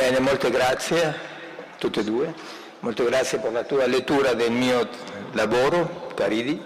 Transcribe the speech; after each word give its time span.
Bene, 0.00 0.18
molte 0.18 0.48
grazie, 0.48 1.14
tutte 1.76 2.00
e 2.00 2.04
due. 2.04 2.32
Molte 2.78 3.04
grazie 3.04 3.36
per 3.36 3.52
la 3.52 3.64
tua 3.64 3.84
lettura 3.86 4.32
del 4.32 4.50
mio 4.50 4.88
lavoro, 5.32 6.10
Caridi. 6.14 6.58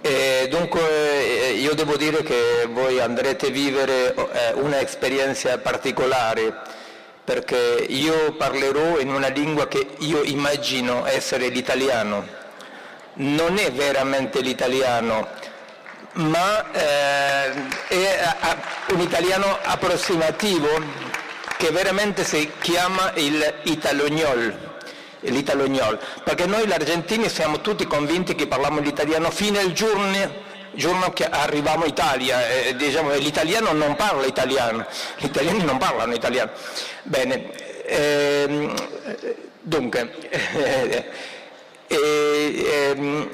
E 0.00 0.48
dunque 0.48 0.80
eh, 0.80 1.52
io 1.52 1.74
devo 1.74 1.98
dire 1.98 2.22
che 2.22 2.66
voi 2.70 2.98
andrete 2.98 3.48
a 3.48 3.50
vivere 3.50 4.14
eh, 4.14 4.52
un'esperienza 4.54 5.58
particolare 5.58 6.54
perché 7.22 7.84
io 7.86 8.32
parlerò 8.38 8.98
in 8.98 9.12
una 9.12 9.28
lingua 9.28 9.68
che 9.68 9.86
io 9.98 10.22
immagino 10.22 11.04
essere 11.04 11.48
l'italiano. 11.48 12.26
Non 13.16 13.58
è 13.58 13.70
veramente 13.70 14.40
l'italiano, 14.40 15.28
ma 16.14 16.72
eh, 16.72 17.52
è 17.88 18.34
un 18.92 19.00
italiano 19.00 19.58
approssimativo 19.62 21.07
che 21.58 21.70
veramente 21.70 22.24
si 22.24 22.50
chiama 22.60 23.12
il 23.16 23.54
italognol 23.64 24.66
l'italognol, 25.22 25.98
perché 26.22 26.46
noi 26.46 26.70
argentini 26.70 27.28
siamo 27.28 27.60
tutti 27.60 27.84
convinti 27.86 28.36
che 28.36 28.46
parliamo 28.46 28.78
l'italiano 28.80 29.30
fino 29.32 29.58
al 29.58 29.72
giorno, 29.72 30.46
giorno 30.72 31.12
che 31.12 31.24
arriviamo 31.24 31.84
in 31.84 31.90
Italia, 31.90 32.48
eh, 32.48 32.76
diciamo, 32.76 33.12
l'italiano 33.14 33.72
non 33.72 33.96
parla 33.96 34.26
italiano, 34.26 34.86
gli 35.18 35.24
italiani 35.24 35.64
non 35.64 35.78
parlano 35.78 36.14
italiano. 36.14 36.52
Bene, 37.02 37.50
ehm, 37.84 38.74
dunque, 39.60 40.14
eh, 40.54 41.04
eh, 41.88 43.28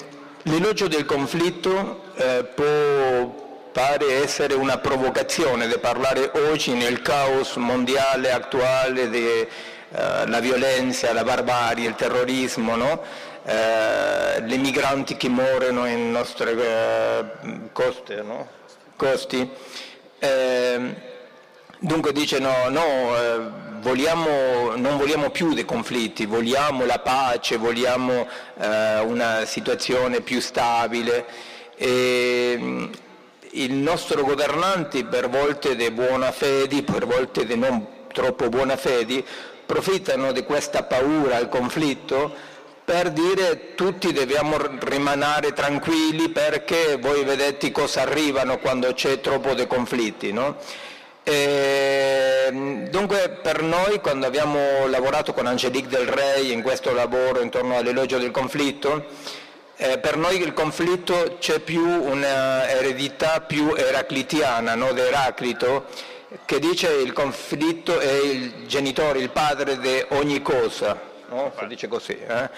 l'elogio 0.45 0.89
del 0.89 1.05
conflitto 1.05 2.05
eh, 2.17 2.45
può 2.55 3.44
pare 3.75 4.23
essere 4.23 4.55
una 4.55 4.79
provocazione 4.79 5.67
di 5.67 5.77
parlare 5.79 6.31
oggi 6.49 6.75
nel 6.75 7.03
caos 7.03 7.57
mondiale 7.57 8.31
attuale 8.31 9.11
di 9.11 9.27
eh, 9.27 9.49
la 9.91 10.39
violenza, 10.39 11.13
la 11.13 11.25
barbarie, 11.25 11.89
il 11.89 11.97
terrorismo, 11.97 12.77
no? 12.77 13.03
eh, 13.45 14.41
le 14.41 14.57
migranti 14.59 15.17
che 15.17 15.29
muoiono 15.29 15.87
in 15.87 16.13
nostre 16.13 16.53
eh, 16.53 17.25
coste, 17.73 18.23
no? 18.23 18.49
costi. 18.95 19.51
Eh, 20.21 20.95
dunque 21.81 22.13
dice 22.13 22.39
no, 22.39 22.69
no 22.69 23.17
eh, 23.17 23.41
vogliamo, 23.81 24.77
non 24.77 24.97
vogliamo 24.97 25.31
più 25.31 25.53
dei 25.53 25.65
conflitti, 25.65 26.27
vogliamo 26.27 26.87
la 26.87 27.01
pace, 27.01 27.57
vogliamo 27.57 28.25
una 28.57 29.45
situazione 29.45 30.21
più 30.21 30.41
stabile. 30.41 31.27
E, 31.77 33.03
il 33.55 33.73
nostro 33.73 34.23
governante 34.23 35.05
per 35.05 35.29
volte 35.29 35.77
di 35.77 35.91
buona 35.91 36.33
fede, 36.33 36.83
per 36.83 37.07
volte 37.07 37.45
di 37.45 37.57
non 37.57 37.87
troppo 38.13 38.49
buona 38.49 38.77
fede, 38.77 39.25
approfittano 39.63 40.33
di 40.33 40.43
questa 40.45 40.83
paura 40.85 41.37
al 41.37 41.49
conflitto 41.49 42.53
per 42.85 43.11
dire 43.11 43.75
tutti 43.75 44.13
dobbiamo 44.13 44.59
rimanere 44.81 45.55
tranquilli 45.55 46.29
perché 46.29 46.99
voi 47.01 47.25
vedete 47.25 47.71
cosa 47.73 48.03
arrivano 48.03 48.59
quando 48.59 48.93
c'è 48.93 49.21
troppo 49.21 49.55
di 49.55 49.67
conflitti. 49.67 50.33
No? 50.33 50.59
E, 51.23 52.87
dunque 52.91 53.39
per 53.43 53.63
noi 53.63 54.01
quando 54.01 54.27
abbiamo 54.27 54.87
lavorato 54.87 55.33
con 55.33 55.47
Angelique 55.47 55.89
Del 55.89 56.07
Rey 56.07 56.53
in 56.53 56.61
questo 56.61 56.93
lavoro 56.93 57.41
intorno 57.41 57.79
all'elogio 57.79 58.19
del 58.19 58.31
conflitto, 58.31 59.07
eh, 59.85 59.99
per 59.99 60.17
noi 60.17 60.41
il 60.41 60.55
conflitto 60.55 61.37
c'è 61.39 61.59
più 61.59 61.85
un'eredità 61.85 63.43
più 63.43 63.75
eraclitiana, 63.75 64.75
no? 64.75 64.93
di 64.95 65.01
Eraclito, 65.01 65.85
che 66.47 66.59
dice 66.59 66.91
il 66.91 67.13
conflitto 67.13 68.01
è 68.01 68.13
il 68.13 68.67
genitore, 68.67 69.19
il 69.19 69.29
padre 69.29 69.79
di 69.79 70.03
ogni 70.11 70.41
cosa, 70.41 70.99
no? 71.29 71.53
si 71.59 71.67
dice 71.67 71.87
così. 71.87 72.17
Eh? 72.17 72.49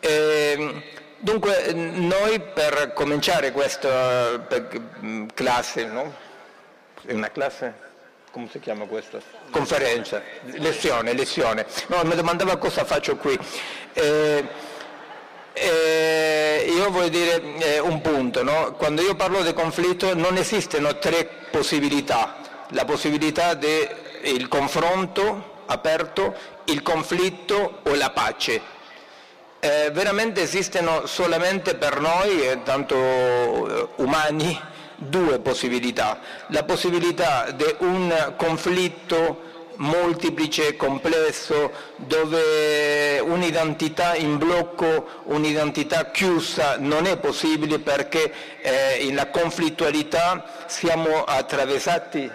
E, 0.00 0.54
ehm, 0.58 0.82
dunque 1.16 1.72
noi 1.72 2.38
per 2.38 2.92
cominciare 2.92 3.50
questa 3.50 4.46
classe, 5.32 5.86
no? 5.86 6.14
è 7.06 7.14
una 7.14 7.30
classe? 7.30 7.86
Come 8.30 8.46
si 8.50 8.60
chiama 8.60 8.84
questo? 8.84 9.22
Conferenza, 9.50 10.20
lezione, 10.42 11.14
lezione. 11.14 11.64
No, 11.86 12.02
mi 12.04 12.14
domandava 12.14 12.58
cosa 12.58 12.84
faccio 12.84 13.16
qui. 13.16 13.38
E, 13.94 14.66
e 15.60 16.66
io 16.68 16.90
voglio 16.90 17.08
dire 17.08 17.42
eh, 17.58 17.78
un 17.78 18.00
punto, 18.00 18.42
no? 18.42 18.74
quando 18.76 19.02
io 19.02 19.14
parlo 19.14 19.42
di 19.42 19.52
conflitto 19.52 20.14
non 20.14 20.36
esistono 20.36 20.98
tre 20.98 21.28
possibilità 21.50 22.38
la 22.70 22.84
possibilità 22.84 23.54
del 23.54 24.48
confronto 24.48 25.56
aperto, 25.66 26.34
il 26.64 26.82
conflitto 26.82 27.80
o 27.82 27.94
la 27.94 28.10
pace. 28.10 28.76
Eh, 29.60 29.90
veramente 29.92 30.42
esistono 30.42 31.06
solamente 31.06 31.74
per 31.74 32.00
noi, 32.00 32.42
eh, 32.42 32.62
tanto 32.62 32.96
eh, 32.96 33.88
umani, 33.96 34.58
due 34.96 35.38
possibilità. 35.40 36.20
La 36.48 36.64
possibilità 36.64 37.50
di 37.50 37.64
un 37.78 38.34
conflitto 38.36 39.46
moltiplice, 39.78 40.76
complesso, 40.76 41.72
dove 41.96 43.20
un'identità 43.20 44.14
in 44.14 44.38
blocco, 44.38 45.22
un'identità 45.24 46.10
chiusa 46.10 46.76
non 46.78 47.06
è 47.06 47.18
possibile 47.18 47.78
perché 47.78 48.32
eh, 48.60 49.12
la 49.12 49.28
conflittualità 49.28 50.64
siamo 50.66 51.24
attraversati 51.24 52.30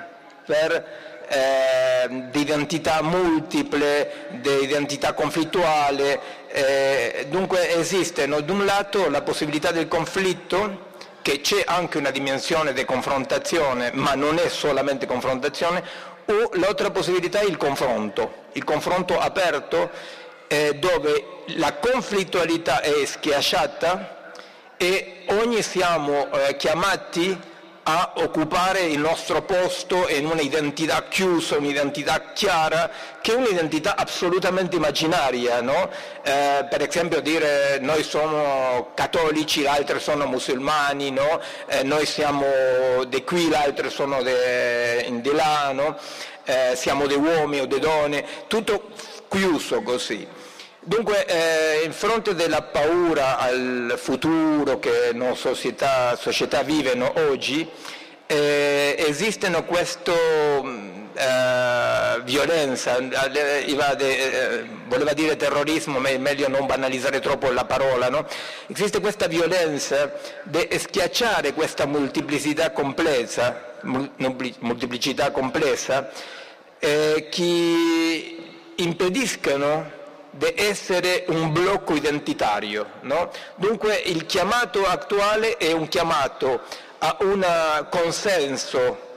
per 0.46 1.02
eh, 1.28 2.30
di 2.30 2.42
identità 2.42 3.02
multiple, 3.02 4.28
di 4.42 4.64
identità 4.64 5.14
conflittuale, 5.14 6.20
eh, 6.50 7.26
dunque 7.30 7.76
esiste 7.76 8.28
da 8.28 8.44
un 8.48 8.66
lato 8.66 9.10
la 9.10 9.22
possibilità 9.22 9.72
del 9.72 9.88
conflitto, 9.88 10.92
che 11.24 11.40
c'è 11.40 11.64
anche 11.66 11.98
una 11.98 12.12
dimensione 12.12 12.74
di 12.74 12.84
confrontazione, 12.84 13.92
ma 13.94 14.14
non 14.14 14.38
è 14.38 14.50
solamente 14.50 15.06
confrontazione, 15.06 15.82
o 16.26 16.50
l'altra 16.54 16.92
possibilità 16.92 17.40
è 17.40 17.46
il 17.46 17.58
confronto, 17.58 18.44
il 18.54 18.64
confronto 18.64 19.20
aperto 19.20 19.90
eh, 20.48 20.76
dove 20.76 21.44
la 21.56 21.74
conflittualità 21.76 22.82
è 22.82 23.06
schiacciata 23.06 24.32
e 24.78 25.24
ogni 25.28 25.62
siamo 25.62 26.32
eh, 26.32 26.56
chiamati 26.56 27.52
a 27.84 28.14
occupare 28.16 28.82
il 28.82 29.00
nostro 29.00 29.42
posto 29.42 30.08
in 30.08 30.26
un'identità 30.26 31.04
chiusa, 31.10 31.58
un'identità 31.58 32.32
chiara, 32.34 32.90
che 33.22 33.34
è 33.34 33.36
un'identità 33.36 33.96
assolutamente 33.98 34.78
immaginaria. 34.78 35.62
No? 35.62 35.90
Eh, 36.24 36.66
per 36.70 36.82
esempio 36.82 37.20
dire 37.20 37.80
noi 37.82 38.04
siamo 38.04 38.92
cattolici, 38.94 39.66
altri 39.66 40.00
sono 40.00 40.26
musulmani, 40.26 41.12
no? 41.12 41.42
eh, 41.68 41.84
noi 41.84 42.06
siamo 42.06 42.46
di 43.08 43.24
qui, 43.24 43.48
gli 43.48 43.54
altri 43.54 43.90
sono 43.90 44.22
di 44.24 45.32
là, 45.34 45.72
no? 45.74 45.98
eh, 46.46 46.74
siamo 46.76 47.06
dei 47.06 47.18
uomini 47.18 47.62
o 47.62 47.66
delle 47.66 47.82
donne, 47.82 48.26
tutto 48.48 48.92
chiuso 49.28 49.82
così. 49.82 50.26
Dunque, 50.86 51.26
eh, 51.26 51.86
in 51.86 51.94
fronte 51.94 52.36
della 52.36 52.62
paura 52.62 53.38
al 53.38 53.94
futuro 53.96 54.80
che 54.80 55.12
le 55.14 55.34
società, 55.34 56.18
società 56.18 56.62
vivono 56.62 57.10
oggi, 57.30 57.66
eh, 58.26 58.94
esistono 58.98 59.64
questa 59.64 60.12
eh, 60.12 62.22
violenza, 62.26 62.98
eh, 62.98 63.66
eh, 63.66 64.66
voleva 64.88 65.14
dire 65.14 65.38
terrorismo, 65.38 66.00
ma 66.00 66.10
è 66.10 66.18
meglio 66.18 66.50
non 66.50 66.66
banalizzare 66.66 67.22
troppo 67.22 67.50
la 67.50 67.64
parola, 67.64 68.10
no? 68.10 68.28
esiste 68.68 69.00
questa 69.00 69.28
violenza 69.28 70.12
di 70.44 70.68
schiacciare 70.78 71.54
questa 71.54 71.86
molteplicità 71.86 72.72
complessa, 72.72 73.78
molteplicità 73.84 75.32
complessa 75.32 76.10
eh, 76.78 77.30
che 77.32 78.38
impediscono 78.76 80.02
di 80.36 80.54
essere 80.56 81.26
un 81.28 81.52
blocco 81.52 81.94
identitario. 81.94 82.86
No? 83.02 83.30
Dunque 83.56 83.96
il 83.96 84.26
chiamato 84.26 84.86
attuale 84.86 85.58
è 85.58 85.72
un 85.72 85.88
chiamato 85.88 86.62
a 87.00 87.18
un 87.20 87.88
consenso 87.90 89.12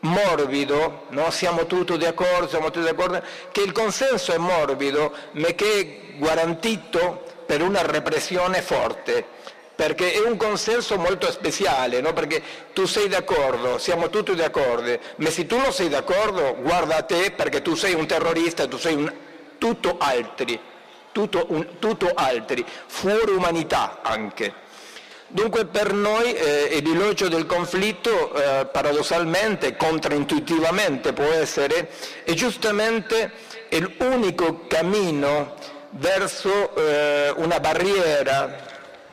morbido, 0.00 1.04
no? 1.10 1.30
siamo 1.30 1.66
tutti 1.66 1.96
d'accordo, 1.96 2.48
siamo 2.48 2.70
tutti 2.70 2.84
d'accordo, 2.84 3.22
che 3.52 3.60
il 3.60 3.72
consenso 3.72 4.32
è 4.32 4.38
morbido 4.38 5.12
ma 5.32 5.48
che 5.48 5.78
è 5.78 6.18
garantito 6.18 7.22
per 7.46 7.62
una 7.62 7.82
repressione 7.82 8.62
forte, 8.62 9.24
perché 9.76 10.12
è 10.12 10.18
un 10.18 10.36
consenso 10.36 10.96
molto 10.96 11.30
speciale, 11.30 12.00
no? 12.00 12.12
perché 12.12 12.42
tu 12.72 12.84
sei 12.86 13.06
d'accordo, 13.06 13.78
siamo 13.78 14.10
tutti 14.10 14.34
d'accordo, 14.34 14.98
ma 15.16 15.30
se 15.30 15.46
tu 15.46 15.56
non 15.56 15.72
sei 15.72 15.88
d'accordo 15.88 16.56
guarda 16.60 16.96
a 16.96 17.02
te 17.02 17.30
perché 17.30 17.62
tu 17.62 17.76
sei 17.76 17.94
un 17.94 18.06
terrorista, 18.06 18.66
tu 18.66 18.78
sei 18.78 18.94
un 18.94 19.12
tutto 19.62 19.94
altri, 19.96 20.58
tutto, 21.12 21.46
un, 21.50 21.78
tutto 21.78 22.10
altri, 22.12 22.64
fuori 22.86 23.30
umanità 23.30 24.00
anche. 24.02 24.52
Dunque 25.28 25.66
per 25.66 25.92
noi 25.92 26.34
eh, 26.34 26.82
l'elogio 26.84 27.28
del 27.28 27.46
conflitto 27.46 28.34
eh, 28.34 28.66
paradossalmente, 28.66 29.76
controintuitivamente 29.76 31.12
può 31.12 31.26
essere, 31.26 31.90
è 32.24 32.32
giustamente 32.32 33.30
l'unico 33.98 34.66
cammino 34.66 35.54
verso 35.90 36.74
eh, 36.74 37.32
una 37.36 37.60
barriera 37.60 38.66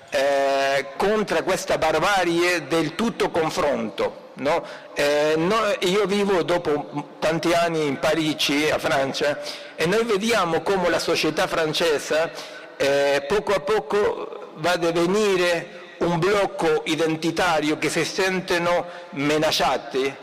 eh, 0.09 0.87
contro 0.97 1.43
questa 1.43 1.77
barbarie 1.77 2.67
del 2.67 2.95
tutto 2.95 3.29
confronto. 3.29 4.27
No? 4.39 4.63
Eh, 4.95 5.33
no, 5.37 5.57
io 5.81 6.05
vivo 6.05 6.43
dopo 6.43 7.09
tanti 7.19 7.53
anni 7.53 7.85
in 7.85 7.99
Parigi, 7.99 8.69
a 8.69 8.79
Francia, 8.79 9.37
e 9.81 9.85
noi 9.85 10.03
vediamo 10.03 10.61
come 10.61 10.89
la 10.89 10.99
società 10.99 11.47
francese 11.47 12.33
eh, 12.75 13.23
poco 13.25 13.53
a 13.53 13.61
poco 13.61 14.51
va 14.55 14.71
a 14.73 14.75
divenire 14.77 15.93
un 15.99 16.19
blocco 16.19 16.81
identitario 16.83 17.77
che 17.77 17.89
si 17.89 18.03
sentono 18.03 18.85
minacciati 19.11 20.13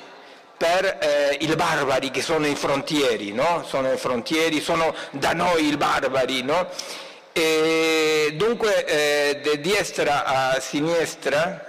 per 0.58 0.98
eh, 1.00 1.38
i 1.40 1.46
barbari 1.56 2.10
che 2.10 2.20
sono 2.20 2.46
i 2.46 2.54
frontieri, 2.54 3.32
no? 3.32 3.64
sono 3.66 3.90
i 3.90 3.96
frontieri, 3.96 4.60
sono 4.60 4.94
da 5.12 5.32
noi 5.32 5.68
i 5.68 5.76
barbari. 5.78 6.42
No? 6.42 6.68
E 7.32 8.34
dunque 8.34 8.84
eh, 8.84 9.40
di 9.40 9.58
destra 9.70 10.26
a 10.26 10.60
sinistra 10.60 11.64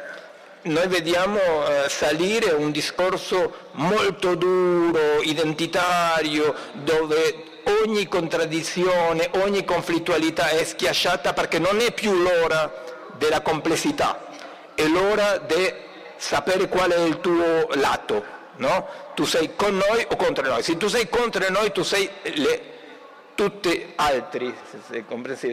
noi 0.63 0.87
vediamo 0.87 1.39
eh, 1.39 1.87
salire 1.87 2.51
un 2.51 2.71
discorso 2.71 3.69
molto 3.71 4.35
duro, 4.35 5.21
identitario, 5.21 6.53
dove 6.73 7.55
ogni 7.83 8.07
contraddizione, 8.07 9.29
ogni 9.43 9.63
conflittualità 9.63 10.49
è 10.49 10.63
schiacciata 10.63 11.33
perché 11.33 11.59
non 11.59 11.79
è 11.79 11.91
più 11.91 12.13
l'ora 12.13 12.71
della 13.17 13.41
complessità, 13.41 14.27
è 14.75 14.85
l'ora 14.87 15.37
di 15.37 15.73
sapere 16.17 16.67
qual 16.67 16.91
è 16.91 16.99
il 16.99 17.19
tuo 17.19 17.67
lato, 17.73 18.23
no? 18.57 18.87
Tu 19.13 19.25
sei 19.25 19.55
con 19.55 19.75
noi 19.75 20.05
o 20.09 20.15
contro 20.15 20.47
noi? 20.47 20.63
Se 20.63 20.77
tu 20.77 20.87
sei 20.87 21.09
contro 21.09 21.47
noi, 21.49 21.71
tu 21.71 21.83
sei 21.83 22.09
le, 22.21 22.61
tutti 23.35 23.93
altri, 23.95 24.53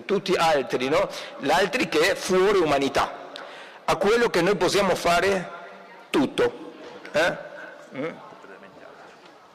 tutti 0.04 0.34
altri, 0.34 0.88
no? 0.88 1.08
L'altri 1.40 1.88
che 1.88 2.12
è 2.12 2.14
fuori 2.14 2.58
umanità, 2.58 3.30
a 3.84 3.96
quello 3.96 4.30
che 4.30 4.40
noi 4.40 4.56
possiamo 4.56 4.94
fare 4.94 5.50
tutto. 6.10 6.72
Eh? 7.12 7.36
Mm? 7.96 8.04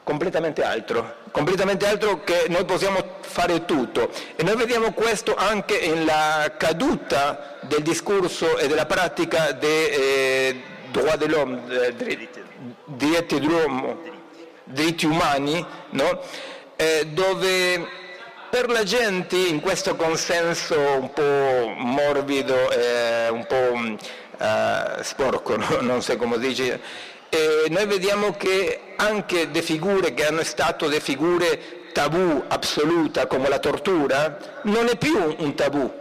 Completamente 0.02 0.62
altro, 0.62 1.16
completamente 1.30 1.86
altro 1.86 2.24
che 2.24 2.46
noi 2.48 2.64
possiamo 2.64 3.18
fare 3.20 3.64
tutto. 3.64 4.10
E 4.36 4.42
noi 4.42 4.56
vediamo 4.56 4.92
questo 4.92 5.34
anche 5.36 5.86
nella 5.86 6.54
caduta 6.56 7.58
del 7.62 7.82
discorso 7.82 8.58
e 8.58 8.66
della 8.66 8.86
pratica 8.86 9.52
dei 9.52 9.88
eh, 9.88 10.62
droit 10.90 11.18
de 11.18 11.26
l'homme, 11.28 11.86
eh, 11.86 11.94
diritti 12.84 13.38
dell'uomo, 13.38 13.98
diritti 14.64 15.06
umani, 15.06 15.64
no? 15.90 16.20
eh, 16.76 17.06
dove 17.06 17.98
per 18.50 18.68
la 18.68 18.82
gente 18.82 19.36
in 19.36 19.60
questo 19.60 19.94
consenso 19.94 20.76
un 20.76 21.12
po' 21.12 21.72
morbido, 21.76 22.70
eh, 22.72 23.28
un 23.28 23.46
po' 23.46 23.96
eh, 24.44 25.02
sporco, 25.04 25.54
no? 25.56 25.80
non 25.82 26.02
so 26.02 26.16
come 26.16 26.38
dice, 26.38 26.80
noi 27.68 27.86
vediamo 27.86 28.32
che 28.32 28.89
anche 29.00 29.48
le 29.50 29.62
figure 29.62 30.12
che 30.14 30.26
hanno 30.26 30.42
stato 30.42 30.86
le 30.86 31.00
figure 31.00 31.92
tabù 31.92 32.44
assoluta 32.48 33.26
come 33.26 33.48
la 33.48 33.58
tortura 33.58 34.36
non 34.64 34.88
è 34.88 34.96
più 34.96 35.36
un 35.38 35.54
tabù, 35.54 35.92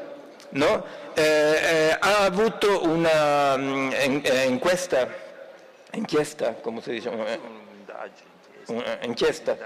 no? 0.51 0.85
eh, 1.13 1.21
eh, 1.21 1.97
ha 1.99 2.19
avuto 2.19 2.85
una 2.87 3.57
mm, 3.57 3.91
in, 4.03 4.21
eh, 4.23 4.43
in 4.43 4.59
questa 4.59 5.07
inchiesta, 5.91 6.53
come 6.61 6.81
si 6.81 6.91
dice? 6.91 7.11
Inchiesta, 9.01 9.57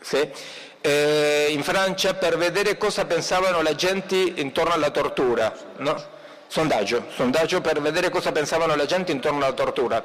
sì. 0.00 0.28
eh, 0.80 1.46
in 1.50 1.62
Francia 1.62 2.14
per 2.14 2.36
vedere 2.36 2.76
cosa 2.76 3.04
pensavano 3.04 3.62
la 3.62 3.74
gente 3.74 4.16
intorno 4.16 4.72
alla 4.72 4.90
tortura, 4.90 5.54
no? 5.76 6.18
sondaggio, 6.48 7.04
sondaggio 7.14 7.60
per 7.60 7.80
vedere 7.80 8.10
cosa 8.10 8.32
pensavano 8.32 8.74
la 8.74 8.86
gente 8.86 9.12
intorno 9.12 9.44
alla 9.44 9.54
tortura 9.54 10.02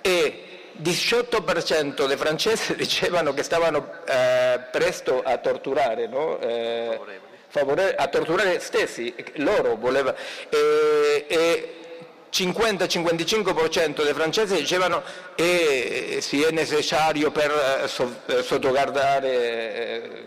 e 0.00 0.48
18% 0.82 2.06
dei 2.06 2.16
francesi 2.16 2.74
dicevano 2.76 3.34
che 3.34 3.42
stavano 3.42 3.92
eh, 4.06 4.60
presto 4.70 5.22
a 5.22 5.36
torturare, 5.38 6.06
no? 6.06 6.38
eh, 6.40 6.98
favore, 7.48 7.94
a 7.94 8.06
torturare 8.08 8.60
stessi, 8.60 9.14
loro 9.36 9.76
volevano, 9.76 10.16
e, 10.48 11.24
e 11.26 11.72
50-55% 12.30 14.04
dei 14.04 14.12
francesi 14.12 14.54
dicevano 14.56 15.02
che 15.34 16.16
eh, 16.16 16.20
se 16.20 16.46
è 16.46 16.50
necessario 16.50 17.30
per 17.30 17.50
eh, 17.50 17.84
eh 17.84 18.42
sottoguardare, 18.42 19.30
eh, 19.32 20.26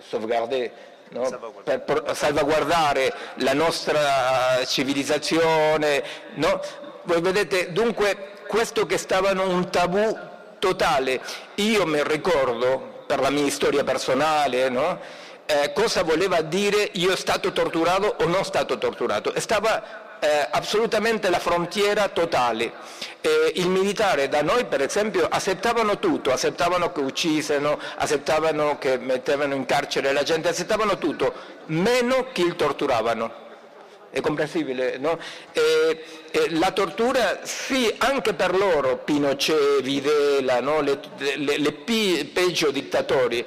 no? 1.10 1.54
per, 1.64 1.82
per 1.82 2.04
salvaguardare 2.16 3.14
la 3.36 3.54
nostra 3.54 4.66
civilizzazione. 4.66 6.04
No? 6.36 6.62
Voi 7.04 7.22
vedete, 7.22 7.72
dunque, 7.72 8.30
questo 8.48 8.86
che 8.86 8.98
stavano 8.98 9.48
un 9.48 9.70
tabù 9.70 10.30
totale. 10.62 11.20
Io 11.56 11.86
mi 11.88 12.02
ricordo, 12.04 13.04
per 13.08 13.20
la 13.20 13.32
mia 13.32 13.50
storia 13.50 13.84
personale, 13.84 14.70
no? 14.70 15.00
eh, 15.52 15.74
cosa 15.74 16.04
voleva 16.04 16.42
dire 16.42 16.90
io 16.94 17.16
stato 17.16 17.52
torturato 17.52 18.16
o 18.20 18.28
non 18.28 18.46
stato 18.46 18.78
torturato. 18.78 19.34
Stava 19.38 20.20
eh, 20.20 20.48
assolutamente 20.50 21.30
la 21.30 21.40
frontiera 21.40 22.08
totale. 22.08 22.72
Eh, 23.20 23.52
il 23.56 23.68
militare 23.68 24.30
da 24.30 24.42
noi 24.42 24.66
per 24.66 24.82
esempio 24.82 25.28
accettavano 25.30 26.00
tutto, 26.00 26.32
accettavano 26.32 26.92
che 26.92 27.02
uccisero, 27.02 27.80
accettavano 27.98 28.78
che 28.78 28.98
mettevano 28.98 29.56
in 29.56 29.66
carcere 29.66 30.14
la 30.14 30.24
gente, 30.24 30.48
accettavano 30.50 30.98
tutto, 30.98 31.34
meno 31.66 32.28
che 32.32 32.42
il 32.42 32.56
torturavano 32.56 33.41
è 34.12 34.20
comprensibile, 34.20 34.98
no? 34.98 35.18
E, 35.54 36.04
e 36.32 36.50
la 36.52 36.72
tortura, 36.72 37.40
sì, 37.44 37.94
anche 37.98 38.34
per 38.34 38.56
loro, 38.56 38.98
Pinochet, 38.98 39.82
Videla, 39.82 40.60
no? 40.60 40.82
le, 40.82 41.00
le, 41.18 41.58
le 41.58 41.72
peggio 41.72 42.72
dittatori, 42.72 43.44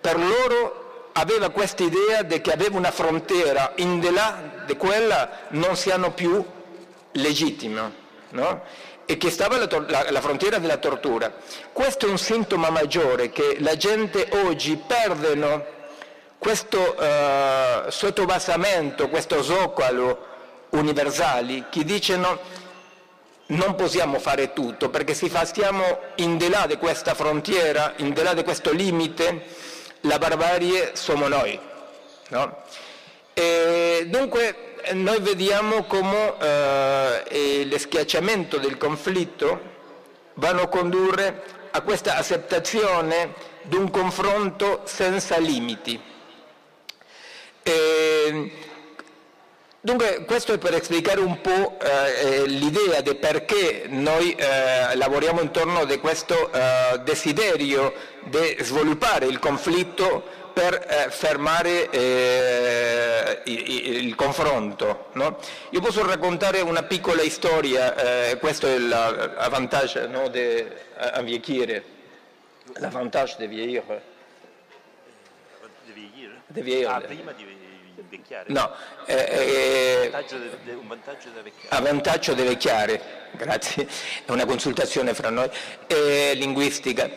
per 0.00 0.18
loro 0.18 1.10
aveva 1.14 1.48
questa 1.48 1.82
idea 1.84 2.22
di 2.22 2.40
che 2.40 2.52
aveva 2.52 2.76
una 2.76 2.90
frontiera, 2.90 3.72
in 3.76 3.98
di 3.98 4.10
là 4.12 4.62
di 4.66 4.76
quella 4.76 5.30
non 5.50 5.74
siano 5.74 6.12
più 6.12 6.44
legittima, 7.12 7.90
no? 8.30 8.62
e 9.06 9.16
che 9.16 9.30
stava 9.30 9.56
la, 9.56 9.68
la, 9.88 10.10
la, 10.10 10.20
frontiera 10.20 10.58
della 10.58 10.76
tortura. 10.76 11.32
Questo 11.72 12.06
è 12.06 12.10
un 12.10 12.18
sintomo 12.18 12.68
maggiore 12.70 13.30
che 13.30 13.56
la 13.60 13.76
gente 13.76 14.28
oggi 14.46 14.76
perdono 14.76 15.73
questo 16.44 16.94
eh, 16.98 17.84
sottobassamento, 17.88 19.08
questo 19.08 19.42
zoccolo 19.42 20.26
universali 20.70 21.64
che 21.70 21.84
dicono 21.84 22.38
non 23.46 23.74
possiamo 23.76 24.18
fare 24.18 24.52
tutto 24.52 24.90
perché 24.90 25.14
se 25.14 25.30
stiamo 25.46 26.00
in 26.16 26.36
di 26.36 26.50
là 26.50 26.66
di 26.66 26.76
questa 26.76 27.14
frontiera, 27.14 27.94
in 27.96 28.12
di 28.12 28.22
là 28.22 28.34
di 28.34 28.44
questo 28.44 28.72
limite, 28.72 29.46
la 30.02 30.18
barbarie 30.18 30.90
siamo 30.92 31.28
noi. 31.28 31.58
No? 32.28 32.62
dunque 34.06 34.74
noi 34.92 35.20
vediamo 35.20 35.84
come 35.84 36.34
eh, 36.40 37.66
lo 37.70 37.78
del 38.58 38.76
conflitto 38.76 39.60
vanno 40.34 40.60
a 40.60 40.68
condurre 40.68 41.42
a 41.70 41.80
questa 41.80 42.18
accettazione 42.18 43.32
di 43.62 43.76
un 43.76 43.90
confronto 43.90 44.82
senza 44.84 45.38
limiti. 45.38 46.12
E, 47.66 48.52
dunque 49.80 50.24
questo 50.26 50.52
è 50.52 50.58
per 50.58 50.84
spiegare 50.84 51.20
un 51.20 51.40
po' 51.40 51.78
eh, 51.80 52.42
eh 52.42 52.46
l'idea 52.46 53.00
di 53.00 53.14
perché 53.14 53.86
noi 53.88 54.32
eh, 54.32 54.94
lavoriamo 54.94 55.40
intorno 55.40 55.78
a 55.80 55.98
questo 55.98 56.52
eh, 56.52 57.00
desiderio 57.04 57.94
di 58.24 58.56
sviluppare 58.60 59.24
il 59.24 59.38
conflitto 59.38 60.42
per 60.52 60.74
eh, 60.74 61.10
fermare 61.10 61.88
eh, 61.88 63.40
il, 63.44 64.14
confronto. 64.14 65.06
No? 65.12 65.38
Io 65.70 65.80
posso 65.80 66.06
raccontare 66.06 66.60
una 66.60 66.82
piccola 66.82 67.22
storia, 67.30 68.36
questo 68.38 68.66
è 68.66 68.76
l'avvantaggio 68.78 70.06
no, 70.06 70.28
di 70.28 70.64
vieillire, 71.22 71.84
l'avvantaggio 72.74 73.36
di 73.38 73.46
vieillire 73.46 74.12
devi 76.54 76.84
ah, 76.84 77.00
prima 77.00 77.32
di 77.32 77.44
invecchiare? 78.14 78.44
No, 78.48 78.72
eh, 79.06 79.14
eh, 79.14 80.74
un 80.74 80.88
vantaggio 80.88 81.28
da 81.30 81.42
vecchiare. 81.42 81.76
A 81.76 81.80
vantaggio 81.80 82.34
da 82.34 82.42
vecchiare, 82.42 83.02
grazie, 83.36 83.88
è 84.24 84.30
una 84.30 84.44
consultazione 84.44 85.14
fra 85.14 85.30
noi, 85.30 85.48
eh, 85.86 86.32
linguistica. 86.34 87.10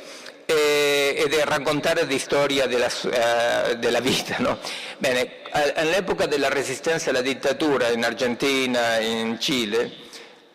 ed 0.50 1.34
è 1.34 1.44
raccontare 1.44 2.08
di 2.08 2.18
storia 2.18 2.68
della, 2.68 2.88
eh, 2.88 3.76
della 3.78 4.00
vita. 4.00 4.38
No? 4.40 4.58
Bene, 4.98 5.42
all'epoca 5.52 6.26
della 6.26 6.48
resistenza 6.48 7.10
alla 7.10 7.22
dittatura 7.22 7.90
in 7.90 8.06
Argentina, 8.06 8.98
in 8.98 9.38
Cile, 9.42 10.07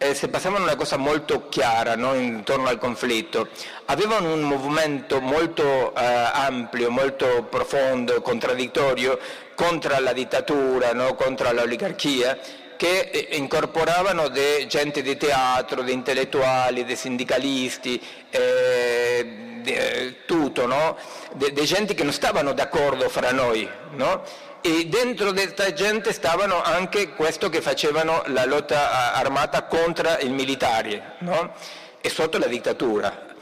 eh, 0.03 0.15
se 0.15 0.29
passavano 0.29 0.65
una 0.65 0.77
cosa 0.77 0.97
molto 0.97 1.49
chiara 1.49 1.95
no, 1.97 2.15
intorno 2.15 2.69
al 2.69 2.79
conflitto, 2.79 3.49
avevano 3.87 4.33
un 4.33 4.43
movimento 4.43 5.21
molto 5.21 5.95
eh, 5.95 6.05
ampio, 6.05 6.91
molto 6.91 7.47
profondo, 7.49 8.21
contraddittorio 8.21 9.19
contro 9.55 9.99
la 10.01 10.13
dittatura, 10.13 10.93
no, 10.93 11.15
contro 11.15 11.53
l'oligarchia, 11.53 12.39
che 12.77 13.11
eh, 13.13 13.37
incorporavano 13.37 14.29
de 14.29 14.67
gente 14.69 15.03
di 15.03 15.17
teatro, 15.17 15.83
di 15.83 15.93
intellettuali, 15.93 16.85
di 16.85 16.97
sindicalisti, 16.97 18.03
eh, 18.31 19.61
de, 19.63 19.73
eh, 19.73 20.17
tutto, 20.27 20.67
no? 20.67 20.97
de, 21.35 21.53
gente 21.65 21.95
che 21.95 22.03
non 22.03 22.13
stavano 22.13 22.53
d'accordo 22.53 23.09
fra 23.09 23.31
noi. 23.31 23.69
No? 23.93 24.23
E 24.65 24.87
dentro 24.87 25.33
questa 25.33 25.73
gente 25.73 26.13
stavano 26.13 26.63
anche 26.63 27.15
questo 27.15 27.49
che 27.49 27.61
facevano 27.61 28.23
la 28.27 28.45
lotta 28.45 29.13
armata 29.13 29.65
contro 29.65 30.17
i 30.21 30.29
militari 30.29 31.03
no? 31.19 31.53
e 32.01 32.09
sotto 32.09 32.39
la 32.39 32.47
dittatura. 32.47 33.35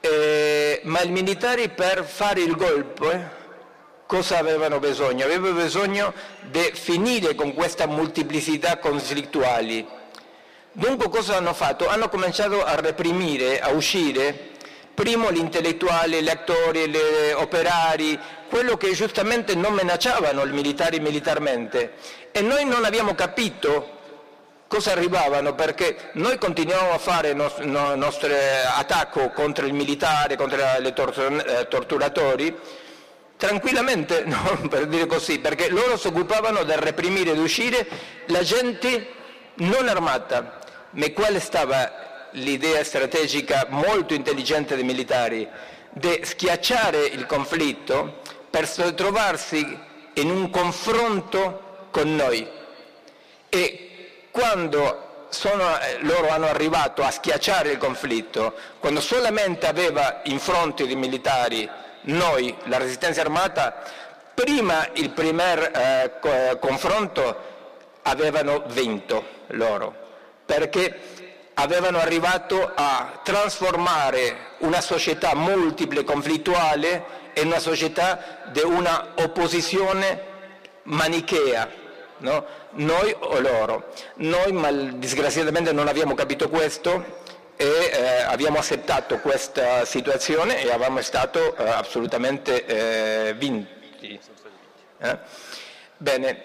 Eh, 0.00 0.80
ma 0.84 1.02
i 1.02 1.10
militari 1.10 1.68
per 1.68 2.04
fare 2.04 2.40
il 2.40 2.56
golpe 2.56 3.40
cosa 4.06 4.38
avevano 4.38 4.78
bisogno? 4.78 5.26
Avevano 5.26 5.52
bisogno 5.52 6.14
di 6.50 6.70
finire 6.72 7.34
con 7.34 7.52
questa 7.52 7.84
molteplicità 7.84 8.78
conflittuali. 8.78 9.86
Dunque 10.72 11.10
cosa 11.10 11.36
hanno 11.36 11.52
fatto? 11.52 11.86
Hanno 11.86 12.08
cominciato 12.08 12.64
a 12.64 12.76
reprimere, 12.76 13.60
a 13.60 13.72
uscire, 13.72 14.52
primo 14.94 15.30
gli 15.30 15.38
intellettuali, 15.38 16.22
gli 16.22 16.30
attori, 16.30 16.88
gli 16.88 16.96
operari, 17.34 18.18
quello 18.52 18.76
che 18.76 18.92
giustamente 18.92 19.54
non 19.54 19.72
minacciavano 19.72 20.44
i 20.44 20.50
militari 20.50 21.00
militarmente. 21.00 21.94
E 22.32 22.42
noi 22.42 22.66
non 22.66 22.84
abbiamo 22.84 23.14
capito 23.14 24.00
cosa 24.66 24.92
arrivavano 24.92 25.54
perché 25.54 26.10
noi 26.14 26.36
continuavamo 26.36 26.92
a 26.92 26.98
fare 26.98 27.30
il 27.30 27.36
nostro 27.96 28.28
attacco 28.76 29.30
contro 29.30 29.64
il 29.64 29.72
militare, 29.72 30.36
contro 30.36 30.58
i 30.58 30.86
eh, 30.86 31.66
torturatori, 31.66 32.54
tranquillamente, 33.38 34.24
no, 34.28 34.68
per 34.68 34.86
dire 34.86 35.06
così, 35.06 35.38
perché 35.38 35.70
loro 35.70 35.96
si 35.96 36.08
occupavano 36.08 36.62
di 36.62 36.74
reprimere 36.76 37.30
ed 37.30 37.38
uscire 37.38 37.88
la 38.26 38.42
gente 38.42 39.14
non 39.56 39.88
armata. 39.88 40.58
Ma 40.90 41.10
quale 41.12 41.40
stava 41.40 42.28
l'idea 42.32 42.84
strategica 42.84 43.64
molto 43.70 44.12
intelligente 44.12 44.74
dei 44.74 44.84
militari? 44.84 45.48
Di 45.94 46.20
schiacciare 46.22 47.04
il 47.04 47.24
conflitto 47.24 48.20
per 48.52 48.68
trovarsi 48.94 49.66
in 50.12 50.30
un 50.30 50.50
confronto 50.50 51.86
con 51.90 52.14
noi. 52.14 52.46
E 53.48 54.26
quando 54.30 55.26
sono, 55.30 55.78
eh, 55.80 55.96
loro 56.00 56.28
hanno 56.28 56.46
arrivato 56.46 57.02
a 57.02 57.10
schiacciare 57.10 57.70
il 57.70 57.78
conflitto, 57.78 58.54
quando 58.78 59.00
solamente 59.00 59.66
aveva 59.66 60.20
in 60.24 60.38
fronte 60.38 60.82
i 60.82 60.94
militari 60.96 61.66
noi, 62.02 62.54
la 62.64 62.76
resistenza 62.76 63.22
armata, 63.22 63.82
prima 64.34 64.86
il 64.94 65.10
primo 65.10 65.42
eh, 65.42 66.10
eh, 66.22 66.58
confronto 66.60 67.50
avevano 68.02 68.64
vinto 68.66 69.24
loro, 69.48 69.94
perché 70.44 71.00
avevano 71.54 71.98
arrivato 71.98 72.70
a 72.74 73.20
trasformare 73.22 74.56
una 74.58 74.82
società 74.82 75.34
multiple, 75.34 76.04
conflittuale, 76.04 77.20
in 77.34 77.46
una 77.46 77.58
società 77.58 78.42
di 78.52 78.60
una 78.60 79.12
opposizione 79.16 80.30
manichea, 80.84 81.68
no? 82.18 82.44
noi 82.72 83.14
o 83.18 83.40
loro. 83.40 83.92
Noi 84.16 84.52
ma, 84.52 84.70
disgraziatamente 84.70 85.72
non 85.72 85.88
abbiamo 85.88 86.14
capito 86.14 86.48
questo 86.48 87.20
e 87.56 87.66
eh, 87.66 88.22
abbiamo 88.22 88.58
accettato 88.58 89.18
questa 89.18 89.84
situazione 89.84 90.62
e 90.62 90.70
abbiamo 90.70 91.00
stato 91.02 91.56
eh, 91.56 91.68
assolutamente 91.68 92.64
eh, 92.66 93.34
vinti. 93.34 94.18
Eh? 94.98 95.18
Bene, 95.96 96.44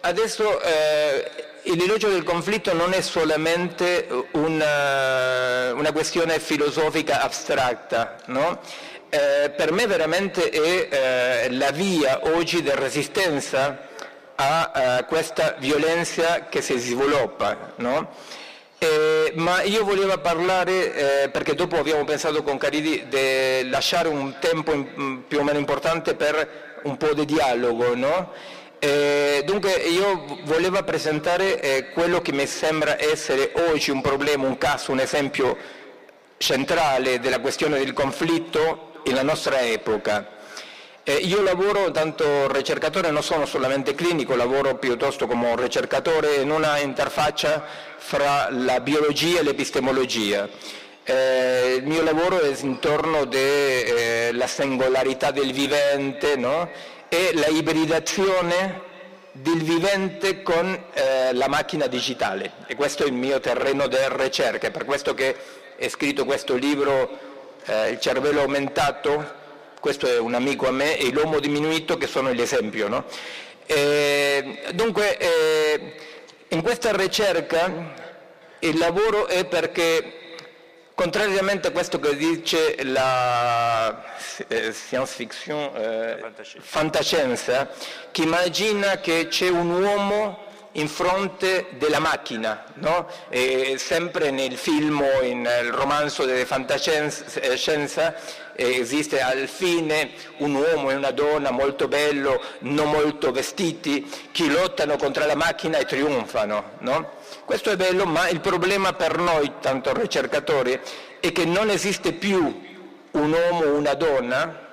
adesso 0.00 0.60
eh, 0.60 1.30
l'elogio 1.62 2.08
del 2.08 2.24
conflitto 2.24 2.72
non 2.72 2.92
è 2.92 3.00
solamente 3.00 4.08
una, 4.32 5.72
una 5.74 5.92
questione 5.92 6.40
filosofica 6.40 7.22
astratta, 7.22 8.16
no? 8.26 8.60
Eh, 9.16 9.48
per 9.48 9.72
me 9.72 9.86
veramente 9.86 10.50
è 10.50 11.48
la 11.48 11.70
via 11.70 12.20
oggi 12.34 12.60
di 12.60 12.70
resistenza 12.74 13.88
a, 14.34 15.06
questa 15.08 15.56
violenza 15.58 16.48
che 16.50 16.60
si 16.60 16.76
sviluppa. 16.76 17.72
No? 17.76 18.10
Eh, 18.76 19.32
ma 19.36 19.62
io 19.62 19.84
volevo 19.84 20.18
parlare, 20.18 21.22
eh, 21.22 21.28
perché 21.30 21.54
dopo 21.54 21.78
abbiamo 21.78 22.04
pensato 22.04 22.42
con 22.42 22.58
Caridi 22.58 23.06
di 23.08 23.70
lasciare 23.70 24.08
un 24.08 24.34
tempo 24.38 24.72
in, 24.72 24.86
mm, 25.00 25.16
più 25.28 25.38
o 25.38 25.42
meno 25.42 25.58
importante 25.58 26.14
per 26.14 26.80
un 26.82 26.98
po' 26.98 27.14
di 27.14 27.24
dialogo, 27.24 27.94
no? 27.94 28.32
eh, 28.78 29.42
dunque 29.46 29.72
io 29.72 30.42
volevo 30.42 30.82
presentare 30.82 31.58
eh, 31.58 31.88
quello 31.94 32.20
che 32.20 32.32
mi 32.32 32.46
sembra 32.46 33.00
essere 33.00 33.52
oggi 33.70 33.90
un 33.90 34.02
problema, 34.02 34.46
un 34.46 34.58
caso, 34.58 34.92
un 34.92 35.00
esempio 35.00 35.56
centrale 36.36 37.18
della 37.18 37.40
questione 37.40 37.78
del 37.78 37.94
conflitto 37.94 38.92
nella 39.06 39.22
nostra 39.22 39.60
epoca. 39.60 40.34
Eh, 41.04 41.14
io 41.14 41.40
lavoro 41.40 41.92
tanto 41.92 42.50
ricercatore, 42.52 43.10
non 43.10 43.22
sono 43.22 43.46
solamente 43.46 43.94
clinico, 43.94 44.34
lavoro 44.34 44.76
piuttosto 44.76 45.28
come 45.28 45.48
un 45.48 45.56
ricercatore 45.56 46.36
in 46.36 46.50
una 46.50 46.78
interfaccia 46.78 47.64
fra 47.96 48.48
la 48.50 48.80
biologia 48.80 49.38
e 49.38 49.42
l'epistemologia. 49.44 50.48
Eh, 51.04 51.76
il 51.78 51.86
mio 51.86 52.02
lavoro 52.02 52.40
è 52.40 52.52
intorno 52.60 53.18
alla 53.18 53.30
eh, 53.32 54.48
singolarità 54.48 55.30
del 55.30 55.52
vivente 55.52 56.34
no? 56.34 56.68
e 57.08 57.30
la 57.34 57.46
ibridazione 57.46 58.82
del 59.30 59.62
vivente 59.62 60.42
con 60.42 60.66
eh, 60.92 61.32
la 61.32 61.46
macchina 61.46 61.86
digitale 61.86 62.52
e 62.66 62.74
questo 62.74 63.04
è 63.04 63.06
il 63.06 63.12
mio 63.12 63.38
terreno 63.38 63.86
di 63.86 63.96
ricerca, 64.08 64.66
è 64.66 64.70
per 64.72 64.84
questo 64.84 65.14
che 65.14 65.36
ho 65.78 65.88
scritto 65.88 66.24
questo 66.24 66.56
libro 66.56 67.25
eh, 67.66 67.90
Il 67.90 68.00
cervello 68.00 68.40
aumentato 68.40 69.44
questo 69.86 70.08
è 70.08 70.18
un 70.18 70.34
amico 70.34 70.66
a 70.66 70.72
me, 70.72 70.98
e 70.98 71.12
l'uomo 71.12 71.38
diminuito 71.38 71.96
che 71.96 72.08
sono 72.08 72.32
l'esempio. 72.32 72.88
No? 72.88 73.04
dunque, 74.72 75.16
eh, 75.16 75.94
in 76.48 76.62
questa 76.62 76.94
ricerca 76.96 77.94
il 78.60 78.78
lavoro 78.78 79.26
è 79.26 79.44
perché, 79.44 80.34
contrariamente 80.94 81.68
a 81.68 81.70
questo 81.70 82.00
che 82.00 82.16
dice 82.16 82.82
la 82.82 84.04
eh, 84.48 84.72
science 84.72 85.14
fiction, 85.14 85.70
eh, 85.76 86.32
fantascienza, 86.58 87.70
che 88.10 88.22
immagina 88.22 88.98
che 88.98 89.28
c'è 89.28 89.48
un 89.48 89.70
uomo 89.70 90.45
in 90.76 90.88
fronte 90.88 91.68
della 91.78 91.98
macchina, 91.98 92.64
no? 92.74 93.08
sempre 93.76 94.30
nel 94.30 94.56
film 94.56 95.00
o 95.00 95.20
nel 95.22 95.72
romanzo 95.72 96.24
della 96.24 96.44
fantascienza 96.44 98.14
eh, 98.54 98.80
esiste 98.80 99.20
al 99.20 99.48
fine 99.48 100.10
un 100.38 100.54
uomo 100.54 100.90
e 100.90 100.94
una 100.94 101.10
donna 101.12 101.50
molto 101.50 101.88
bello, 101.88 102.42
non 102.60 102.90
molto 102.90 103.32
vestiti, 103.32 104.10
che 104.32 104.46
lottano 104.48 104.96
contro 104.96 105.24
la 105.26 105.34
macchina 105.34 105.78
e 105.78 105.84
trionfano. 105.84 106.72
No? 106.78 107.12
Questo 107.44 107.70
è 107.70 107.76
bello, 107.76 108.04
ma 108.04 108.28
il 108.28 108.40
problema 108.40 108.92
per 108.92 109.18
noi, 109.18 109.52
tanto 109.60 109.94
ricercatori, 109.94 110.78
è 111.20 111.32
che 111.32 111.44
non 111.44 111.70
esiste 111.70 112.12
più 112.12 112.64
un 113.12 113.32
uomo 113.32 113.64
o 113.64 113.76
una 113.76 113.94
donna 113.94 114.64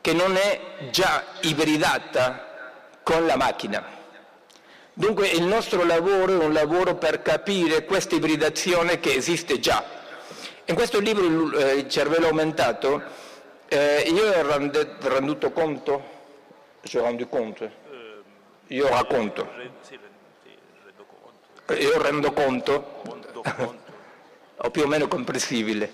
che 0.00 0.12
non 0.12 0.36
è 0.36 0.60
già 0.90 1.24
ibridata 1.40 2.98
con 3.02 3.26
la 3.26 3.36
macchina. 3.36 3.98
Dunque 4.92 5.28
il 5.28 5.44
nostro 5.44 5.84
lavoro 5.84 6.40
è 6.40 6.44
un 6.44 6.52
lavoro 6.52 6.96
per 6.96 7.22
capire 7.22 7.84
questa 7.84 8.16
ibridazione 8.16 9.00
che 9.00 9.14
esiste 9.14 9.60
già. 9.60 9.82
In 10.66 10.74
questo 10.74 11.00
libro 11.00 11.56
eh, 11.56 11.74
Il 11.74 11.88
cervello 11.88 12.26
aumentato 12.26 13.02
eh, 13.68 14.02
io 14.12 14.26
ho 14.26 14.68
renduto 15.08 15.52
conto, 15.52 16.02
cioè 16.82 17.02
rendu 17.02 17.28
conto, 17.28 17.70
io 18.66 18.88
racconto, 18.88 19.48
io 21.78 22.02
rendo 22.02 22.32
conto, 22.32 23.02
o 24.56 24.70
più 24.70 24.82
o 24.82 24.86
meno 24.88 25.06
comprensibile, 25.06 25.92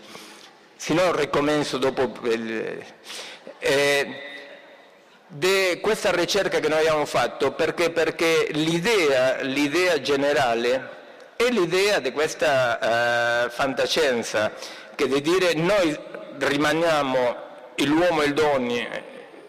se 0.75 0.95
no 0.95 1.15
ricomincio 1.15 1.77
dopo. 1.77 2.13
Eh, 3.59 4.35
di 5.29 5.79
questa 5.81 6.11
ricerca 6.13 6.61
che 6.61 6.69
noi 6.69 6.79
abbiamo 6.79 7.05
fatto 7.05 7.53
perché, 7.53 7.91
perché 7.91 8.49
l'idea, 8.53 9.43
generale 10.01 10.95
è 11.37 11.49
l'idea 11.49 11.99
di 11.99 12.13
questa 12.13 13.45
uh, 13.47 13.51
fantascienza 13.51 14.53
che 14.95 15.09
di 15.09 15.21
dire 15.21 15.55
noi 15.55 15.99
rimaniamo 16.39 17.45
l'uomo 17.85 18.23
e 18.23 18.27
il 18.27 18.35
donna 18.35 19.05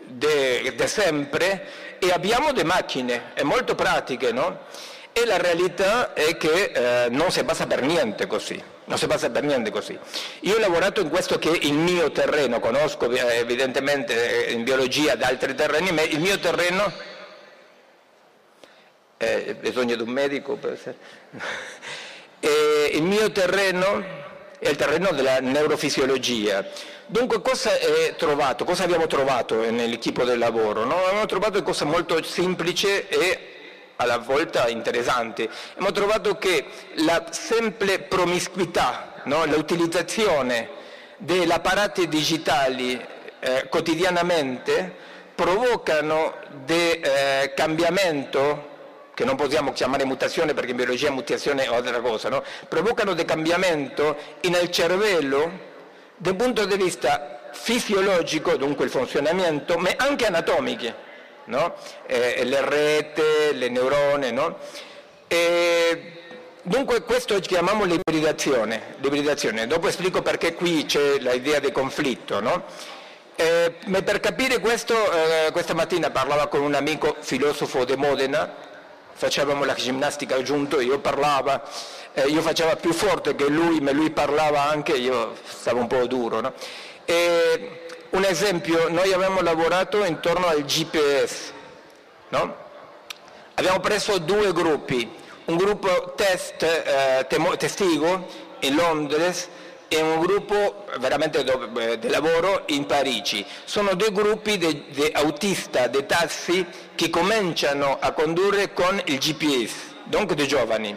di 0.06 0.74
sempre 0.86 1.96
e 2.00 2.12
abbiamo 2.12 2.52
delle 2.52 2.66
macchine, 2.66 3.34
è 3.34 3.44
molto 3.44 3.76
pratiche, 3.76 4.32
no? 4.32 4.66
e 5.12 5.26
la 5.26 5.38
realtà 5.38 6.14
è 6.14 6.38
che 6.38 6.72
eh, 6.74 7.10
non 7.10 7.32
si 7.32 7.44
passa 7.44 7.66
per 7.66 7.82
niente 7.82 8.28
così. 8.28 8.62
Non 8.88 8.98
si 8.98 9.06
passa 9.06 9.30
per 9.30 9.44
niente 9.44 9.70
così. 9.70 10.00
Io 10.42 10.56
ho 10.56 10.60
lavorato 10.60 11.02
in 11.02 11.10
questo 11.10 11.38
che 11.38 11.52
è 11.52 11.66
il 11.66 11.74
mio 11.74 12.10
terreno, 12.12 12.62
conosco 12.62 13.12
eh, 13.12 13.36
evidentemente 13.36 14.48
eh, 14.48 14.54
in 14.54 14.64
biologia 14.64 15.16
da 15.16 15.28
altri 15.28 15.54
terreni, 15.56 15.92
ma 15.92 16.04
il 16.04 16.22
mio 16.22 16.40
terreno 16.40 16.90
eh, 19.18 19.58
bisogno 19.60 19.96
di 19.98 20.02
un 20.02 20.10
medico 20.10 20.56
per 20.56 20.72
essere... 20.72 20.98
e 22.40 22.92
il 22.94 23.04
mio 23.04 23.30
terreno 23.30 24.06
è 24.58 24.70
il 24.70 24.78
terreno 24.78 25.12
della 25.12 25.42
neurofisiologia. 25.42 26.66
Dunque 27.08 27.42
cosa, 27.42 27.72
trovato, 28.16 28.64
cosa 28.64 28.86
abbiamo 28.86 29.08
trovato 29.08 29.70
nell'equipo 29.70 30.24
del 30.24 30.38
lavoro? 30.38 30.86
No? 30.86 30.96
Abbiamo 30.96 31.26
trovato 31.26 31.62
cose 31.62 31.84
molto 31.84 32.24
semplici 32.24 32.88
e 32.88 33.57
alla 33.98 34.18
volta 34.18 34.68
interessanti. 34.68 35.48
Abbiamo 35.72 35.92
trovato 35.92 36.38
che 36.38 36.66
la 36.96 37.26
semplice 37.30 38.00
promiscuità, 38.00 39.22
no? 39.26 39.46
l'utilizzazione 39.46 40.70
degli 41.18 41.52
apparati 41.52 42.08
digitali 42.08 43.00
eh, 43.40 43.68
quotidianamente 43.70 45.06
provocano 45.36 46.36
dei 46.66 47.00
eh, 47.00 47.54
cambiamento 47.56 48.76
che 49.14 49.26
non 49.26 49.36
possiamo 49.36 49.72
chiamare 49.72 50.06
mutazione 50.06 50.54
perché 50.54 50.72
in 50.72 50.78
biologia 50.78 51.10
mutazione 51.10 51.64
è 51.64 51.74
altra 51.74 52.00
cosa, 52.02 52.30
no? 52.30 52.44
provocano 52.68 53.14
dei 53.14 53.26
cambiamenti 53.26 54.04
nel 54.42 54.70
cervello 54.70 55.66
dal 56.18 56.36
punto 56.36 56.66
di 56.66 56.76
vista 56.76 57.50
fisiologico, 57.52 58.56
dunque 58.58 58.86
il 58.86 58.92
funzionamento, 58.92 59.78
ma 59.78 59.92
anche 59.98 60.26
anatomico, 60.26 60.94
no? 61.48 61.76
eh, 62.06 62.44
le 62.44 62.62
rete, 62.62 63.54
le 63.54 63.70
neurone. 63.70 64.32
No? 64.32 64.58
E 65.28 66.14
dunque 66.62 67.04
questo 67.04 67.40
chiamiamo 67.40 67.84
l'ibridazione, 67.84 68.96
l'ibridazione. 69.00 69.68
Dopo 69.68 69.92
spiego 69.92 70.22
perché 70.22 70.54
qui 70.54 70.86
c'è 70.86 71.18
l'idea 71.20 71.60
di 71.60 71.72
conflitto. 71.72 72.40
No? 72.40 72.64
Eh, 73.36 73.74
per 74.04 74.20
capire 74.20 74.60
questo, 74.60 74.96
eh, 75.12 75.52
questa 75.52 75.74
mattina 75.74 76.10
parlavo 76.10 76.48
con 76.48 76.62
un 76.62 76.74
amico 76.74 77.18
filosofo 77.20 77.86
di 77.86 77.96
Modena 77.96 78.66
facevamo 79.18 79.66
la 79.66 79.74
ginnastica 79.74 80.42
giunto, 80.44 80.80
io 80.80 81.00
parlavo, 81.00 81.62
eh, 82.14 82.28
io 82.28 82.42
facevo 82.42 82.76
più 82.76 82.94
forte 82.94 83.36
che 83.36 83.48
lui, 83.48 83.80
ma 83.80 83.92
lui 83.92 84.12
parlava 84.12 84.70
anche, 84.70 84.94
io 84.94 85.36
stavo 85.44 85.80
un 85.80 85.88
po' 85.88 86.06
duro. 86.06 86.40
No? 86.40 86.54
Un 88.12 88.24
esempio, 88.24 88.90
noi 88.90 89.12
abbiamo 89.12 89.42
lavorato 89.42 90.04
intorno 90.06 90.48
al 90.48 90.64
GPS, 90.64 91.52
no? 92.30 92.56
abbiamo 93.56 93.80
preso 93.80 94.18
due 94.20 94.54
gruppi, 94.54 95.10
un 95.46 95.58
gruppo 95.58 96.14
test, 96.16 96.64
eh, 96.64 97.26
testigo 97.58 98.28
in 98.60 98.76
Londres 98.76 99.50
e 99.88 100.02
un 100.02 100.20
gruppo 100.20 100.86
veramente 101.00 101.44
eh, 101.44 102.00
di 102.00 102.08
lavoro 102.10 102.64
in 102.68 102.86
Parigi. 102.86 103.46
Sono 103.66 103.94
due 103.96 104.12
gruppi 104.12 104.58
di 104.58 105.10
autisti, 105.14 105.80
di 105.90 106.06
taxi 106.06 106.66
che 106.96 107.10
cominciano 107.10 107.98
a 108.00 108.12
condurre 108.12 108.74
con 108.74 109.02
il 109.06 109.18
GPS, 109.18 109.74
dunque 110.04 110.36
dei 110.36 110.48
giovani. 110.48 110.96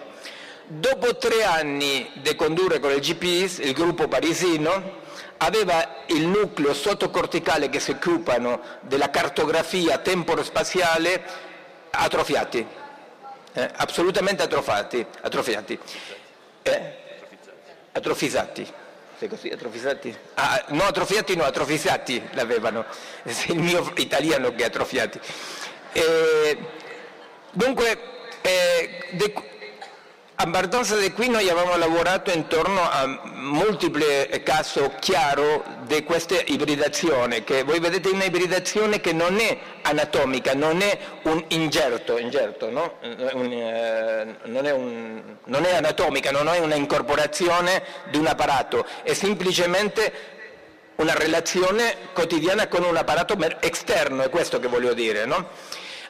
Dopo 0.67 1.17
tre 1.17 1.43
anni 1.43 2.09
di 2.15 2.37
condurre 2.37 2.79
con 2.79 2.93
il 2.93 3.01
GPS, 3.01 3.59
il 3.59 3.73
gruppo 3.73 4.07
parisino 4.07 4.99
aveva 5.43 6.05
il 6.07 6.27
nucleo 6.27 6.75
sottocorticale 6.75 7.69
che 7.69 7.81
si 7.81 7.91
occupano 7.91 8.61
della 8.81 9.11
cartografia 9.11 9.99
temporo-spaziale 9.99 11.23
atrofiati, 11.91 12.67
eh, 13.53 13.71
assolutamente 13.77 14.43
atrofiati. 14.43 15.05
atrofiati. 15.21 15.79
Eh? 16.63 16.99
Atrofizzati 17.93 18.73
così, 19.29 19.49
atrofizzati? 19.49 20.17
Ah, 20.35 20.65
no, 20.69 20.85
atrofiati 20.85 21.37
no, 21.37 21.45
atrofizzati 21.45 22.23
l'avevano, 22.33 22.85
il 23.49 23.59
mio 23.59 23.93
italiano 23.97 24.55
che 24.55 24.63
è 24.63 24.67
atrofiati. 24.67 25.21
Eh, 25.93 26.59
dunque, 27.51 28.01
eh, 28.43 29.09
de, 30.45 30.59
abbastanza 30.59 30.97
di 30.97 31.13
qui 31.13 31.29
noi 31.29 31.49
abbiamo 31.49 31.77
lavorato 31.77 32.31
intorno 32.31 32.81
a 32.81 33.21
multipli 33.35 34.05
casi 34.43 34.81
chiari 34.99 35.63
di 35.87 36.03
questa 36.05 36.37
ibridazione, 36.47 37.45
che 37.45 37.63
voi 37.63 37.79
vedete 37.81 38.09
una 38.09 38.25
ibridazione 38.25 39.01
che 39.01 39.13
non 39.13 39.39
è 39.39 39.59
anatomica, 39.83 40.55
non 40.55 40.81
è 40.81 40.99
un 41.23 41.45
ingerto, 41.49 42.19
ingerto 42.19 42.71
no? 42.71 42.99
un, 43.33 43.53
eh, 43.53 44.37
non, 44.45 44.67
è 44.67 44.73
un, 44.73 45.23
non 45.45 45.65
è 45.65 45.75
anatomica, 45.75 46.31
non 46.31 46.49
è 46.49 46.59
una 46.59 46.75
incorporazione 46.75 47.83
di 48.11 48.19
un 48.19 48.27
apparato, 48.27 48.87
è 49.03 49.13
semplicemente 49.13 50.39
una 50.97 51.15
relazione 51.15 51.97
quotidiana 52.13 52.69
con 52.69 52.85
un 52.85 52.97
apparato 52.97 53.37
esterno, 53.61 54.23
è 54.23 54.29
questo 54.29 54.61
che 54.61 54.69
voglio 54.69 54.93
dire. 54.93 55.25
No? 55.25 55.49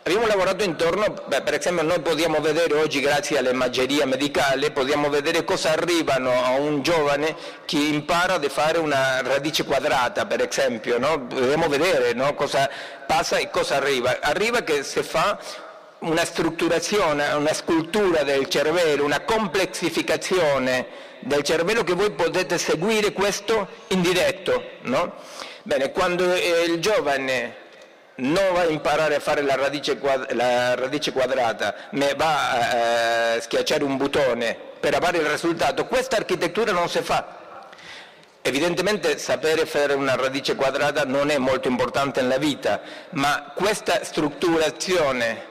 Abbiamo 0.03 0.27
lavorato 0.27 0.65
intorno, 0.65 1.15
beh, 1.27 1.43
per 1.43 1.55
esempio 1.55 1.83
noi 1.83 2.01
possiamo 2.01 2.41
vedere 2.41 2.75
oggi 2.75 3.01
grazie 3.01 3.37
all'immaggeria 3.37 4.07
medicale, 4.07 4.71
possiamo 4.71 5.11
vedere 5.11 5.45
cosa 5.45 5.73
arrivano 5.73 6.33
a 6.43 6.53
un 6.53 6.81
giovane 6.81 7.37
che 7.67 7.77
impara 7.77 8.37
a 8.37 8.49
fare 8.49 8.79
una 8.79 9.21
radice 9.21 9.65
quadrata 9.65 10.25
per 10.25 10.41
esempio, 10.41 10.99
no? 10.99 11.27
possiamo 11.27 11.69
vedere 11.69 12.15
no? 12.15 12.33
cosa 12.35 12.71
passa 13.07 13.37
e 13.37 13.51
cosa 13.51 13.77
arriva. 13.77 14.21
Arriva 14.23 14.63
che 14.63 14.85
si 14.85 15.03
fa 15.03 15.39
una 15.99 16.25
strutturazione, 16.25 17.33
una 17.35 17.53
scultura 17.53 18.23
del 18.23 18.49
cervello, 18.49 19.05
una 19.05 19.21
complexificazione 19.21 20.87
del 21.21 21.43
cervello 21.43 21.85
che 21.85 21.93
voi 21.93 22.11
potete 22.13 22.57
seguire 22.57 23.13
questo 23.13 23.69
in 23.89 24.01
diretto. 24.01 24.63
No? 24.85 25.13
Bene, 25.63 25.93
quando 25.93 26.25
il 26.35 26.81
giovane 26.81 27.60
non 28.21 28.53
va 28.53 28.61
a 28.61 28.69
imparare 28.69 29.17
a 29.17 29.21
fare 29.21 29.43
la 29.43 29.57
radice, 29.57 29.99
la 30.31 30.75
radice 30.75 31.13
quadrata, 31.13 31.75
ma 31.91 32.07
va 32.17 33.35
a 33.35 33.41
schiacciare 33.41 33.85
un 33.85 33.97
bottone 33.97 34.57
per 34.81 34.95
avere 34.95 35.19
il 35.19 35.27
risultato, 35.27 35.87
questa 35.87 36.17
architettura 36.17 36.73
non 36.73 36.89
si 36.89 37.01
fa. 37.01 37.39
Evidentemente 38.43 39.19
sapere 39.19 39.67
fare 39.67 39.93
una 39.93 40.17
radice 40.17 40.55
quadrata 40.55 41.05
non 41.05 41.31
è 41.31 41.37
molto 41.37 41.69
importante 41.69 42.23
nella 42.23 42.39
vita, 42.39 42.81
ma 43.11 43.53
questa 43.55 44.03
strutturazione 44.03 45.49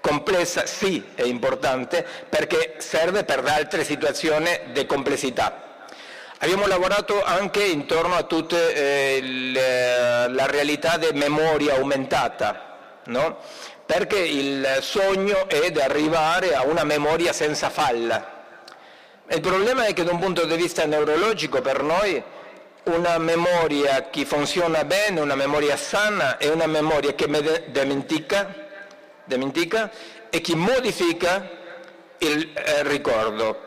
complessa 0.00 0.64
sì 0.64 1.04
è 1.16 1.22
importante 1.22 2.06
perché 2.28 2.76
serve 2.78 3.24
per 3.24 3.44
altre 3.44 3.82
situazioni 3.82 4.48
di 4.72 4.86
complessità. 4.86 5.67
Abbiamo 6.40 6.68
lavorato 6.68 7.20
anche 7.24 7.64
intorno 7.64 8.14
a 8.14 8.22
tutta 8.22 8.56
eh, 8.68 9.20
la 10.30 10.46
realtà 10.46 10.96
di 10.96 11.08
memoria 11.12 11.74
aumentata, 11.74 13.00
no? 13.06 13.38
perché 13.84 14.20
il 14.20 14.78
sogno 14.80 15.48
è 15.48 15.68
di 15.72 15.80
arrivare 15.80 16.54
a 16.54 16.62
una 16.62 16.84
memoria 16.84 17.32
senza 17.32 17.70
falla. 17.70 18.36
Il 19.30 19.40
problema 19.40 19.86
è 19.86 19.92
che 19.92 20.04
da 20.04 20.12
un 20.12 20.20
punto 20.20 20.44
di 20.44 20.54
vista 20.54 20.86
neurologico 20.86 21.60
per 21.60 21.82
noi 21.82 22.22
una 22.84 23.18
memoria 23.18 24.08
che 24.08 24.24
funziona 24.24 24.84
bene, 24.84 25.20
una 25.20 25.34
memoria 25.34 25.76
sana, 25.76 26.36
è 26.36 26.48
una 26.48 26.66
memoria 26.66 27.14
che 27.14 27.26
dimentica, 27.66 28.54
dimentica 29.24 29.90
e 30.30 30.40
che 30.40 30.54
modifica 30.54 31.50
il 32.18 32.52
eh, 32.54 32.82
ricordo 32.84 33.66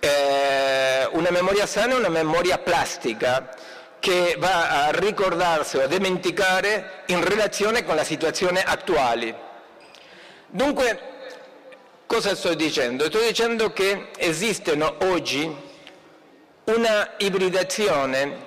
eh, 0.00 1.08
una 1.12 1.30
memoria 1.30 1.66
sana 1.66 1.94
è 1.94 1.98
una 1.98 2.08
memoria 2.08 2.58
plastica 2.58 3.54
che 3.98 4.36
va 4.38 4.86
a 4.86 4.90
ricordarsi 4.90 5.76
o 5.76 5.82
a 5.82 5.86
dimenticare 5.86 7.02
in 7.06 7.24
relazione 7.24 7.84
con 7.84 7.96
la 7.96 8.04
situazione 8.04 8.62
attuale. 8.62 9.46
Dunque, 10.46 11.00
cosa 12.06 12.34
sto 12.34 12.54
dicendo? 12.54 13.06
Sto 13.06 13.20
dicendo 13.20 13.72
che 13.72 14.10
esistono 14.16 14.96
oggi 15.00 15.52
una 16.64 17.14
ibridazione, 17.18 18.46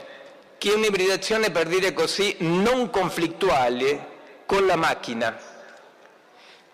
che 0.57 0.71
è 0.71 0.75
un'ibridazione 0.75 1.51
per 1.51 1.67
dire 1.67 1.93
così 1.93 2.35
non 2.39 2.89
conflittuale 2.89 4.07
con 4.45 4.65
la 4.65 4.75
macchina. 4.75 5.37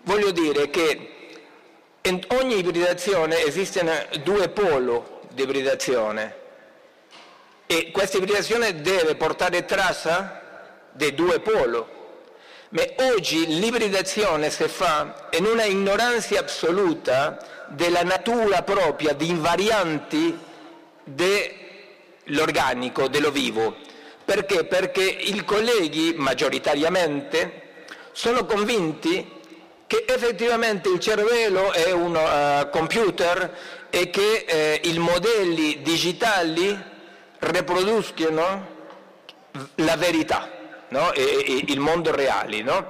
Voglio 0.02 0.32
dire 0.32 0.70
che 0.70 1.16
in 2.04 2.22
ogni 2.30 2.58
ibridazione 2.58 3.44
esistono 3.44 3.92
due 4.24 4.50
poli 4.50 5.02
di 5.30 5.44
ibridazione 5.44 6.36
e 7.66 7.92
questa 7.92 8.18
ibridazione 8.18 8.82
deve 8.82 9.16
portare 9.16 9.66
traccia 9.66 10.42
dei 10.94 11.14
due 11.14 11.40
poli. 11.40 11.84
Ma 12.70 12.84
oggi 13.14 13.60
l'ibridazione 13.60 14.50
si 14.50 14.68
fa 14.68 15.30
in 15.32 15.46
una 15.46 15.64
ignoranza 15.64 16.40
assoluta 16.40 17.66
della 17.68 18.04
natura 18.04 18.64
propria 18.64 19.14
di 19.14 19.30
invarianti 19.30 20.38
dell'organico, 21.04 23.08
dello 23.08 23.32
vivo. 23.32 23.76
Perché? 24.24 24.66
Perché 24.66 25.04
i 25.04 25.44
colleghi 25.46 26.14
maggioritariamente 26.18 27.62
sono 28.12 28.46
convinti 28.46 29.36
che 29.88 30.06
effettivamente 30.06 30.89
il 30.89 31.00
cervello 31.00 31.71
è 31.71 31.91
un 31.91 32.15
uh, 32.15 32.69
computer 32.69 33.56
e 33.89 34.10
che 34.10 34.82
uh, 34.84 34.88
i 34.88 35.00
modelli 35.00 35.82
digitali 35.82 36.78
riproducono 37.39 38.76
la 39.76 39.95
verità, 39.95 40.52
no? 40.89 41.13
e, 41.13 41.21
e, 41.23 41.63
il 41.67 41.80
mondo 41.80 42.13
reale. 42.13 42.62
No? 42.62 42.88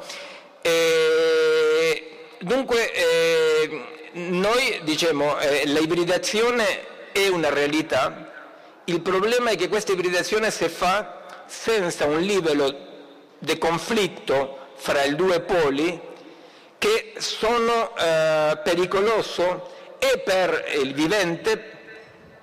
Dunque, 2.40 2.92
eh, 2.94 3.82
noi 4.14 4.80
diciamo 4.84 5.40
eh, 5.40 5.64
la 5.68 5.80
ibridazione 5.80 7.12
è 7.12 7.28
una 7.28 7.50
realtà, 7.50 8.32
il 8.86 9.02
problema 9.02 9.50
è 9.50 9.56
che 9.56 9.68
questa 9.68 9.94
ibridazione 9.94 10.52
si 10.52 10.70
fa 10.70 11.44
senza 11.48 12.06
un 12.06 12.20
livello 12.20 12.86
di 13.40 13.58
conflitto 13.58 14.70
fra 14.76 15.04
i 15.04 15.16
due 15.16 15.40
poli 15.40 16.00
che 16.78 17.14
sono 17.18 17.96
eh, 17.98 18.60
pericolosi 18.64 19.42
e 20.00 20.20
per 20.20 20.66
il 20.82 20.94
vivente 20.94 21.72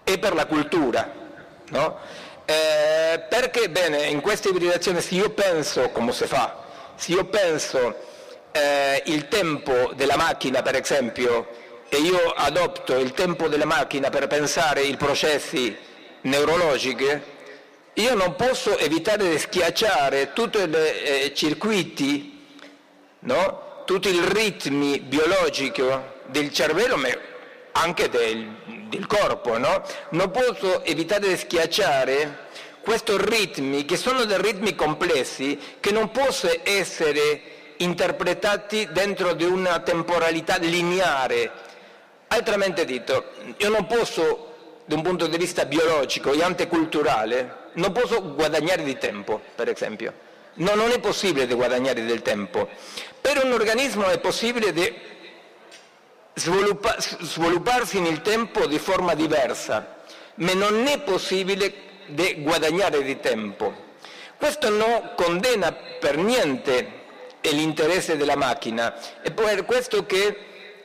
e 0.05 0.19
per 0.19 0.35
la 0.35 0.47
cultura. 0.47 1.13
No? 1.71 1.99
Eh, 2.45 3.25
perché, 3.29 3.71
bene, 3.71 4.07
in 4.07 4.21
questa 4.21 4.49
ibridazione 4.49 5.01
se 5.01 5.15
io 5.15 5.31
penso, 5.31 5.89
come 5.91 6.13
si 6.13 6.27
fa, 6.27 6.63
se 6.95 7.13
io 7.13 7.25
penso 7.25 7.97
eh, 8.53 9.03
il 9.07 9.29
tempo 9.29 9.93
della 9.95 10.17
macchina, 10.17 10.63
per 10.63 10.77
esempio, 10.77 11.49
e 11.89 11.97
io 11.99 12.31
adopto 12.31 12.97
il 12.99 13.13
tempo 13.13 13.49
della 13.49 13.65
macchina 13.65 14.11
per 14.11 14.27
pensare 14.27 14.83
i 14.83 14.97
processi 14.97 15.77
neurologici, 16.23 17.33
io 17.95 18.15
non 18.15 18.35
posso 18.35 18.77
evitare 18.77 19.29
di 19.29 19.39
schiacciare 19.39 20.33
tutti 20.33 20.59
i 20.59 20.71
eh, 20.71 21.33
circuiti, 21.35 22.45
no? 23.21 23.63
Tutti 23.85 24.09
i 24.09 24.21
ritmi 24.23 25.01
biologici 25.01 25.83
del 26.27 26.53
cervello, 26.53 26.97
ma 26.97 27.09
anche 27.73 28.09
del, 28.09 28.87
del 28.89 29.07
corpo. 29.07 29.59
No? 29.59 29.83
Non 30.11 30.31
posso 30.31 30.85
evitare 30.85 31.29
di 31.29 31.37
schiacciare 31.37 32.43
questi 32.83 33.13
ritmi, 33.17 33.85
che 33.85 33.97
sono 33.97 34.25
dei 34.25 34.41
ritmi 34.41 34.75
complessi, 34.75 35.59
che 35.81 35.91
non 35.91 36.11
possono 36.11 36.53
essere 36.63 37.41
interpretati 37.79 38.89
dentro 38.93 39.33
di 39.33 39.45
una 39.45 39.81
temporalità 39.81 40.57
lineare, 40.59 41.51
Altramente 42.35 42.85
detto, 42.85 43.27
io 43.59 43.69
non 43.69 43.87
posso, 43.87 44.81
da 44.87 44.97
un 44.97 45.03
punto 45.03 45.29
di 45.29 45.37
vista 45.37 45.67
biologico 45.67 46.33
e 46.33 46.43
anticulturale, 46.43 47.71
non 47.75 47.93
posso 47.93 48.35
guadagnare 48.35 48.83
di 48.83 48.99
tempo, 48.99 49.41
per 49.55 49.69
esempio. 49.69 50.24
No, 50.57 50.75
non 50.75 50.91
è 50.91 51.01
possibile 51.01 51.47
di 51.47 51.55
guadagnare 51.55 52.05
del 52.05 52.23
tempo. 52.23 52.69
Per 53.21 53.45
un 53.45 53.53
organismo 53.53 54.07
è 54.07 54.19
possibile 54.19 54.73
di 54.73 54.95
sviluppa, 56.35 56.97
svilupparsi 56.99 58.01
nel 58.01 58.23
tempo 58.23 58.67
di 58.67 58.79
forma 58.79 59.15
diversa, 59.15 60.03
ma 60.37 60.53
non 60.55 60.87
è 60.87 61.01
possibile 61.01 61.73
di 62.07 62.43
guadagnare 62.43 63.03
di 63.03 63.19
tempo. 63.19 63.83
Questo 64.37 64.69
non 64.69 65.13
condanna 65.17 65.73
per 65.73 66.19
niente 66.19 67.03
l'interesse 67.41 68.17
della 68.17 68.37
macchina, 68.37 68.95
è 69.23 69.31
per 69.31 69.65
questo 69.65 70.07
che 70.07 70.39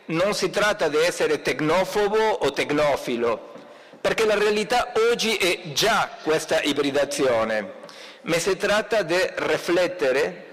non 0.05 0.33
si 0.33 0.49
tratta 0.49 0.87
di 0.87 0.97
essere 0.97 1.41
tecnofobo 1.41 2.17
o 2.17 2.51
tecnofilo, 2.51 3.53
perché 4.01 4.25
la 4.25 4.35
realtà 4.35 4.93
oggi 5.11 5.35
è 5.35 5.71
già 5.73 6.09
questa 6.23 6.61
ibridazione, 6.61 7.78
ma 8.23 8.37
si 8.37 8.55
tratta 8.57 9.01
di 9.03 9.17
riflettere 9.35 10.45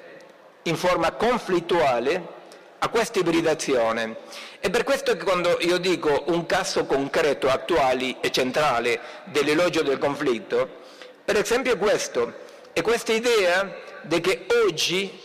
in 0.62 0.76
forma 0.76 1.12
conflittuale 1.12 2.34
a 2.78 2.88
questa 2.88 3.18
ibridazione. 3.18 4.16
È 4.60 4.70
per 4.70 4.84
questo 4.84 5.16
che 5.16 5.24
quando 5.24 5.58
io 5.60 5.78
dico 5.78 6.24
un 6.28 6.46
caso 6.46 6.86
concreto, 6.86 7.48
attuale 7.48 8.16
e 8.20 8.30
centrale 8.30 9.00
dell'elogio 9.24 9.82
del 9.82 9.98
conflitto, 9.98 10.84
per 11.24 11.36
esempio 11.36 11.72
è 11.72 11.78
questo, 11.78 12.32
è 12.72 12.82
questa 12.82 13.12
idea 13.12 13.74
di 14.02 14.20
che 14.20 14.46
oggi 14.66 15.20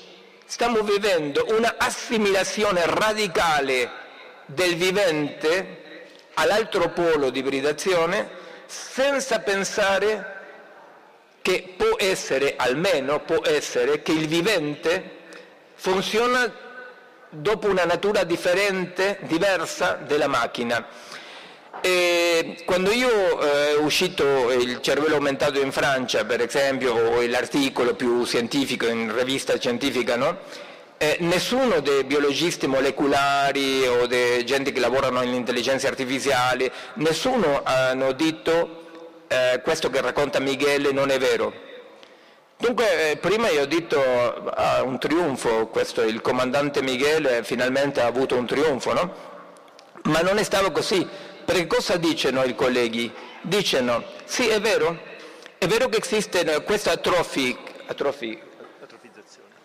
stiamo 0.45 0.82
vivendo 0.82 1.45
una 1.49 1.75
assimilazione 1.77 2.86
radicale 2.86 3.89
del 4.45 4.75
vivente 4.75 5.80
all'altro 6.36 6.89
polo 6.89 7.30
di 7.30 7.39
ibridazione 7.39 8.30
senza 8.65 9.39
pensare 9.39 10.31
che 11.41 11.73
può 11.75 11.95
essere, 11.97 12.56
almeno 12.58 13.21
può 13.21 13.41
essere, 13.43 14.01
che 14.01 14.12
il 14.12 14.27
vivente 14.27 15.19
funziona 15.75 16.54
dopo 17.30 17.67
una 17.67 17.86
natura 17.86 18.23
differente, 18.23 19.17
diversa 19.21 19.93
della 20.06 20.27
macchina. 20.27 20.86
E 21.82 22.62
quando 22.65 22.91
io 22.91 23.41
eh, 23.41 23.71
è 23.71 23.77
uscito 23.77 24.51
il 24.51 24.82
cervello 24.82 25.15
aumentato 25.15 25.60
in 25.60 25.71
Francia, 25.71 26.25
per 26.25 26.41
esempio, 26.41 26.93
o 26.93 27.25
l'articolo 27.25 27.95
più 27.95 28.23
scientifico 28.25 28.88
in 28.88 29.12
rivista 29.15 29.58
scientifica, 29.58 30.15
no? 30.15 30.39
Eh, 30.97 31.17
nessuno 31.21 31.80
dei 31.80 32.04
biologisti 32.04 32.67
molecolari 32.67 33.88
o 33.88 34.06
di 34.06 34.45
gente 34.45 34.71
che 34.71 34.80
lavorano 34.80 35.23
in 35.23 35.34
intelligenza 35.34 35.88
artificiale, 35.88 36.71
nessuno 36.95 37.62
hanno 37.63 38.12
detto 38.12 38.90
eh, 39.32 39.62
questo 39.63 39.89
che 39.89 40.02
racconta 40.02 40.39
Michele 40.39 40.91
non 40.91 41.10
è 41.10 41.17
vero. 41.17 41.54
Dunque, 42.58 43.12
eh, 43.12 43.17
prima 43.17 43.50
io 43.50 43.62
ho 43.62 43.65
detto 43.65 44.00
ah, 44.00 44.84
un 44.84 45.00
trionfo, 45.00 45.67
questo, 45.67 46.02
il 46.02 46.20
comandante 46.20 46.82
Michele 46.82 47.41
finalmente 47.44 48.02
ha 48.02 48.08
avuto 48.08 48.36
un 48.36 48.46
trionfo, 48.46 48.94
no? 48.94 49.13
Ma 50.04 50.20
non 50.20 50.38
è 50.38 50.44
stato 50.44 50.72
così, 50.72 51.08
perché 51.46 51.65
cosa 51.65 51.96
dicono 51.96 52.44
i 52.44 52.54
colleghi? 52.54 53.12
Dicono, 53.41 54.04
sì 54.26 54.48
è 54.48 54.60
vero, 54.60 55.00
è 55.58 55.65
vero 55.65 55.88
che 55.88 56.00
esiste 56.02 56.62
questa 56.63 56.91
atrofi, 56.91 57.58
atrofi 57.88 58.39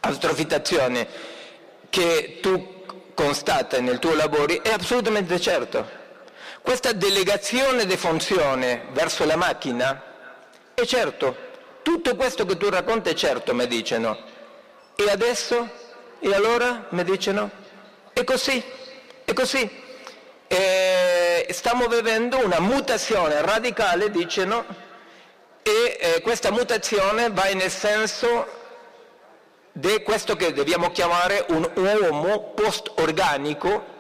astrofitazione 0.01 1.09
che 1.91 2.39
tu 2.41 2.85
constati 3.15 3.81
nel 3.81 3.99
tuo 3.99 4.15
lavoro 4.15 4.63
è 4.63 4.71
assolutamente 4.71 5.41
certo. 5.41 6.05
Questa 6.67 6.91
delegazione 6.91 7.87
di 7.87 7.97
funzione 7.97 8.87
verso 8.91 9.25
la 9.25 9.37
macchina 9.37 10.03
è 10.75 10.85
certo. 10.85 11.37
Tutto 11.83 12.17
questo 12.17 12.45
che 12.45 12.57
tu 12.57 12.69
racconti 12.69 13.09
è 13.09 13.15
certo, 13.15 13.55
mi 13.55 13.69
dicono. 13.69 14.19
E 14.97 15.09
adesso? 15.09 15.71
E 16.19 16.35
allora? 16.35 16.87
Mi 16.89 17.05
dicono. 17.05 17.49
È 18.13 18.25
così, 18.25 18.61
è 19.25 19.33
così. 19.33 19.71
E 20.49 21.47
stiamo 21.51 21.87
vivendo 21.87 22.45
una 22.45 22.59
mutazione 22.59 23.41
radicale, 23.43 24.11
dicono, 24.11 24.65
e 25.63 25.97
eh, 26.01 26.21
questa 26.21 26.51
mutazione 26.51 27.31
va 27.31 27.45
nel 27.45 27.71
senso 27.71 28.45
di 29.71 30.03
questo 30.03 30.35
che 30.35 30.53
dobbiamo 30.53 30.91
chiamare 30.91 31.47
un 31.51 31.71
uomo 31.77 32.55
post-organico 32.57 33.95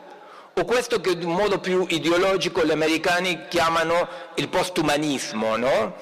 o 0.59 0.65
questo 0.65 1.03
che 1.03 1.11
in 1.11 1.29
modo 1.29 1.59
più 1.59 1.85
ideologico 1.87 2.65
gli 2.65 2.71
americani 2.71 3.47
chiamano 3.47 4.09
il 4.37 4.49
postumanismo. 4.49 5.55
No? 5.57 5.97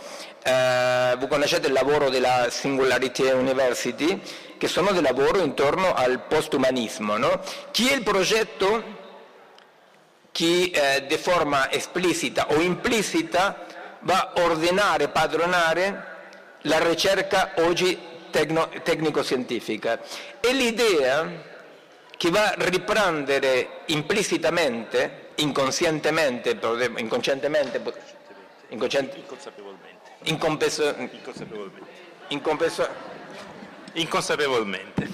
Eh, 0.44 1.16
voi 1.18 1.26
conoscete 1.26 1.66
il 1.66 1.72
lavoro 1.72 2.08
della 2.08 2.46
Singularity 2.50 3.32
University, 3.32 4.20
che 4.56 4.68
sono 4.68 4.92
del 4.92 5.02
lavoro 5.02 5.40
intorno 5.42 5.92
al 5.92 6.20
postumanismo. 6.28 7.16
No? 7.16 7.40
Chi 7.72 7.88
è 7.88 7.96
il 7.96 8.04
progetto 8.04 8.84
che 10.30 10.70
eh, 10.72 11.04
di 11.04 11.16
forma 11.16 11.68
esplicita 11.72 12.46
o 12.50 12.60
implicita 12.60 13.66
va 14.02 14.30
a 14.32 14.40
ordinare, 14.40 15.08
padronare 15.08 16.04
la 16.62 16.78
ricerca 16.78 17.54
oggi 17.56 17.98
tecnico-scientifica. 18.30 19.98
E 20.38 20.52
l'idea 20.52 21.52
che 22.16 22.30
va 22.30 22.50
a 22.50 22.54
riprendere 22.56 23.82
implicitamente, 23.86 25.30
inconscientemente, 25.36 26.58
inconscientemente, 26.96 27.82
inconsapevolmente, 28.68 30.10
inconsapevolmente, 30.24 31.88
inconsapevolmente. 33.94 35.08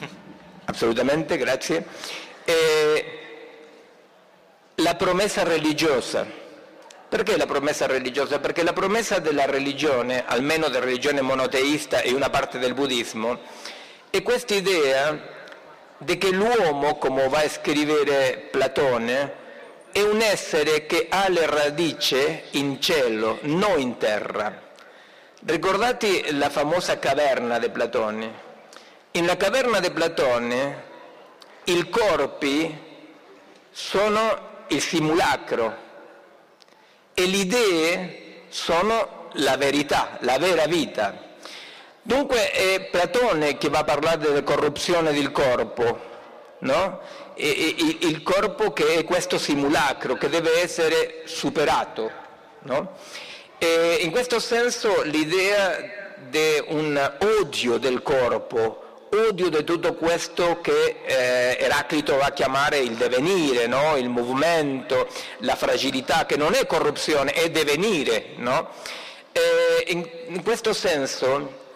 Assolutamente, 0.66 1.36
grazie. 1.36 1.84
E 2.44 3.18
la 4.76 4.94
promessa 4.94 5.42
religiosa 5.42 6.40
perché 7.10 7.36
la 7.36 7.46
promessa 7.46 7.86
religiosa? 7.86 8.38
Perché 8.38 8.62
la 8.62 8.72
promessa 8.72 9.18
della 9.18 9.44
religione, 9.44 10.24
almeno 10.24 10.68
della 10.68 10.84
religione 10.84 11.22
monoteista 11.22 12.02
e 12.02 12.12
una 12.12 12.30
parte 12.30 12.60
del 12.60 12.72
buddismo, 12.72 13.40
è 14.10 14.22
questa 14.22 14.54
idea 14.54 15.39
di 16.02 16.16
che 16.16 16.30
l'uomo, 16.30 16.96
come 16.96 17.28
va 17.28 17.40
a 17.40 17.48
scrivere 17.48 18.48
Platone, 18.50 19.34
è 19.92 20.00
un 20.00 20.22
essere 20.22 20.86
che 20.86 21.08
ha 21.10 21.28
le 21.28 21.44
radici 21.44 22.42
in 22.52 22.80
cielo, 22.80 23.38
non 23.42 23.78
in 23.78 23.98
terra. 23.98 24.68
Ricordate 25.44 26.32
la 26.32 26.48
famosa 26.48 26.98
caverna 26.98 27.58
di 27.58 27.68
Platone? 27.68 28.48
In 29.12 29.26
la 29.26 29.36
caverna 29.36 29.78
di 29.78 29.90
Platone 29.90 30.84
i 31.64 31.88
corpi 31.90 32.78
sono 33.70 34.64
il 34.68 34.80
simulacro 34.80 35.76
e 37.12 37.26
le 37.26 37.36
idee 37.36 38.44
sono 38.48 39.28
la 39.34 39.58
verità, 39.58 40.16
la 40.20 40.38
vera 40.38 40.64
vita. 40.66 41.28
Dunque 42.02 42.50
è 42.50 42.88
Platone 42.90 43.58
che 43.58 43.68
va 43.68 43.80
a 43.80 43.84
parlare 43.84 44.18
della 44.18 44.42
corruzione 44.42 45.12
del 45.12 45.30
corpo, 45.32 46.00
no? 46.60 47.00
e, 47.34 47.74
e, 47.78 48.06
il 48.06 48.22
corpo 48.22 48.72
che 48.72 48.94
è 48.94 49.04
questo 49.04 49.38
simulacro 49.38 50.14
che 50.14 50.28
deve 50.28 50.62
essere 50.62 51.22
superato. 51.24 52.28
No? 52.62 52.96
in 53.60 54.10
questo 54.10 54.38
senso 54.38 55.02
l'idea 55.02 55.76
di 56.28 56.62
un 56.68 57.12
odio 57.40 57.76
del 57.76 58.02
corpo, 58.02 59.08
odio 59.10 59.50
di 59.50 59.64
tutto 59.64 59.94
questo 59.94 60.60
che 60.62 61.00
eh, 61.04 61.56
Eraclito 61.58 62.16
va 62.16 62.26
a 62.26 62.32
chiamare 62.32 62.78
il 62.78 62.96
devenire, 62.96 63.66
no? 63.66 63.96
il 63.96 64.08
movimento, 64.08 65.08
la 65.38 65.56
fragilità, 65.56 66.24
che 66.24 66.36
non 66.36 66.54
è 66.54 66.64
corruzione, 66.66 67.32
è 67.32 67.50
devenire. 67.50 68.32
In, 69.86 70.08
in, 70.28 70.42
questo 70.42 70.72
senso 70.72 71.68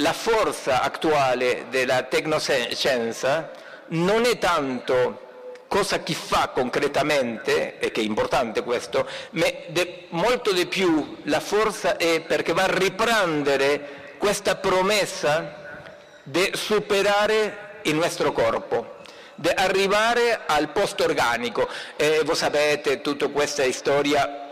la 0.00 0.12
forza 0.12 0.82
attuale 0.82 1.66
della 1.70 2.02
tecnoscienza 2.02 3.50
non 3.88 4.24
è 4.24 4.38
tanto 4.38 5.26
cosa 5.68 5.98
chi 5.98 6.14
fa 6.14 6.48
concretamente, 6.48 7.78
e 7.78 7.90
che 7.90 8.00
è 8.00 8.04
importante 8.04 8.62
questo, 8.62 9.06
ma 9.30 9.46
de, 9.68 10.06
molto 10.10 10.52
di 10.52 10.66
più 10.66 11.18
la 11.24 11.40
forza 11.40 11.96
è 11.96 12.20
perché 12.20 12.52
va 12.52 12.64
a 12.64 12.78
riprendere 12.78 14.14
questa 14.18 14.56
promessa 14.56 15.82
di 16.22 16.50
superare 16.54 17.80
il 17.82 17.96
nostro 17.96 18.32
corpo, 18.32 18.96
di 19.34 19.50
arrivare 19.54 20.40
al 20.46 20.70
posto 20.70 21.04
organico. 21.04 21.68
E 21.96 22.22
voi 22.24 22.34
sapete 22.34 23.00
tutta 23.00 23.28
questa 23.28 23.70
storia 23.70 24.47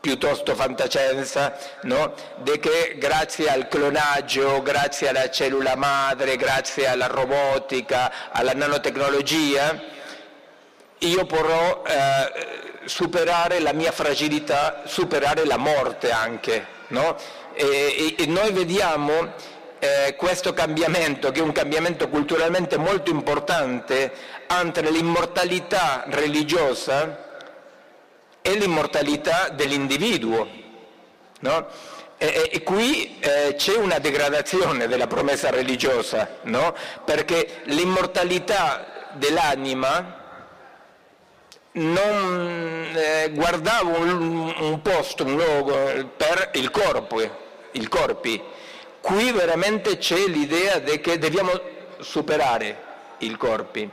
piuttosto 0.00 0.54
fantascienza, 0.54 1.56
no? 1.82 2.14
di 2.38 2.58
che 2.58 2.96
grazie 2.98 3.50
al 3.50 3.68
clonaggio, 3.68 4.62
grazie 4.62 5.08
alla 5.08 5.28
cellula 5.30 5.76
madre, 5.76 6.36
grazie 6.36 6.86
alla 6.86 7.06
robotica, 7.06 8.30
alla 8.30 8.52
nanotecnologia, 8.52 9.96
io 10.98 11.26
potrò 11.26 11.82
eh, 11.86 12.86
superare 12.86 13.60
la 13.60 13.72
mia 13.72 13.92
fragilità, 13.92 14.82
superare 14.86 15.44
la 15.44 15.56
morte 15.56 16.10
anche. 16.10 16.76
No? 16.88 17.16
E, 17.54 18.14
e, 18.16 18.26
noi 18.26 18.52
vediamo 18.52 19.32
eh, 19.78 20.14
questo 20.16 20.54
cambiamento, 20.54 21.30
che 21.30 21.40
è 21.40 21.42
un 21.42 21.52
cambiamento 21.52 22.08
culturalmente 22.08 22.78
molto 22.78 23.10
importante, 23.10 24.12
entre 24.46 24.90
l'immortalità 24.90 26.04
religiosa 26.06 27.26
è 28.42 28.54
l'immortalità 28.54 29.48
dell'individuo. 29.50 30.48
No? 31.40 31.66
E, 32.18 32.50
e, 32.52 32.62
qui 32.62 33.18
eh, 33.20 33.54
c'è 33.56 33.76
una 33.76 33.98
degradazione 33.98 34.88
della 34.88 35.06
promessa 35.06 35.50
religiosa, 35.50 36.38
no? 36.42 36.74
perché 37.04 37.60
l'immortalità 37.64 39.10
dell'anima 39.12 40.16
non 41.72 42.90
eh, 42.92 43.30
guardava 43.32 43.98
un, 43.98 44.52
un, 44.58 44.82
posto, 44.82 45.24
un 45.24 45.36
luogo 45.36 46.10
per 46.16 46.50
il 46.54 46.70
corpo, 46.70 47.20
il 47.72 47.88
corpi. 47.88 48.42
Qui 49.00 49.30
veramente 49.30 49.96
c'è 49.98 50.26
l'idea 50.26 50.80
che 50.80 51.18
dobbiamo 51.18 51.52
superare 52.00 52.86
i 53.18 53.36
corpi. 53.36 53.88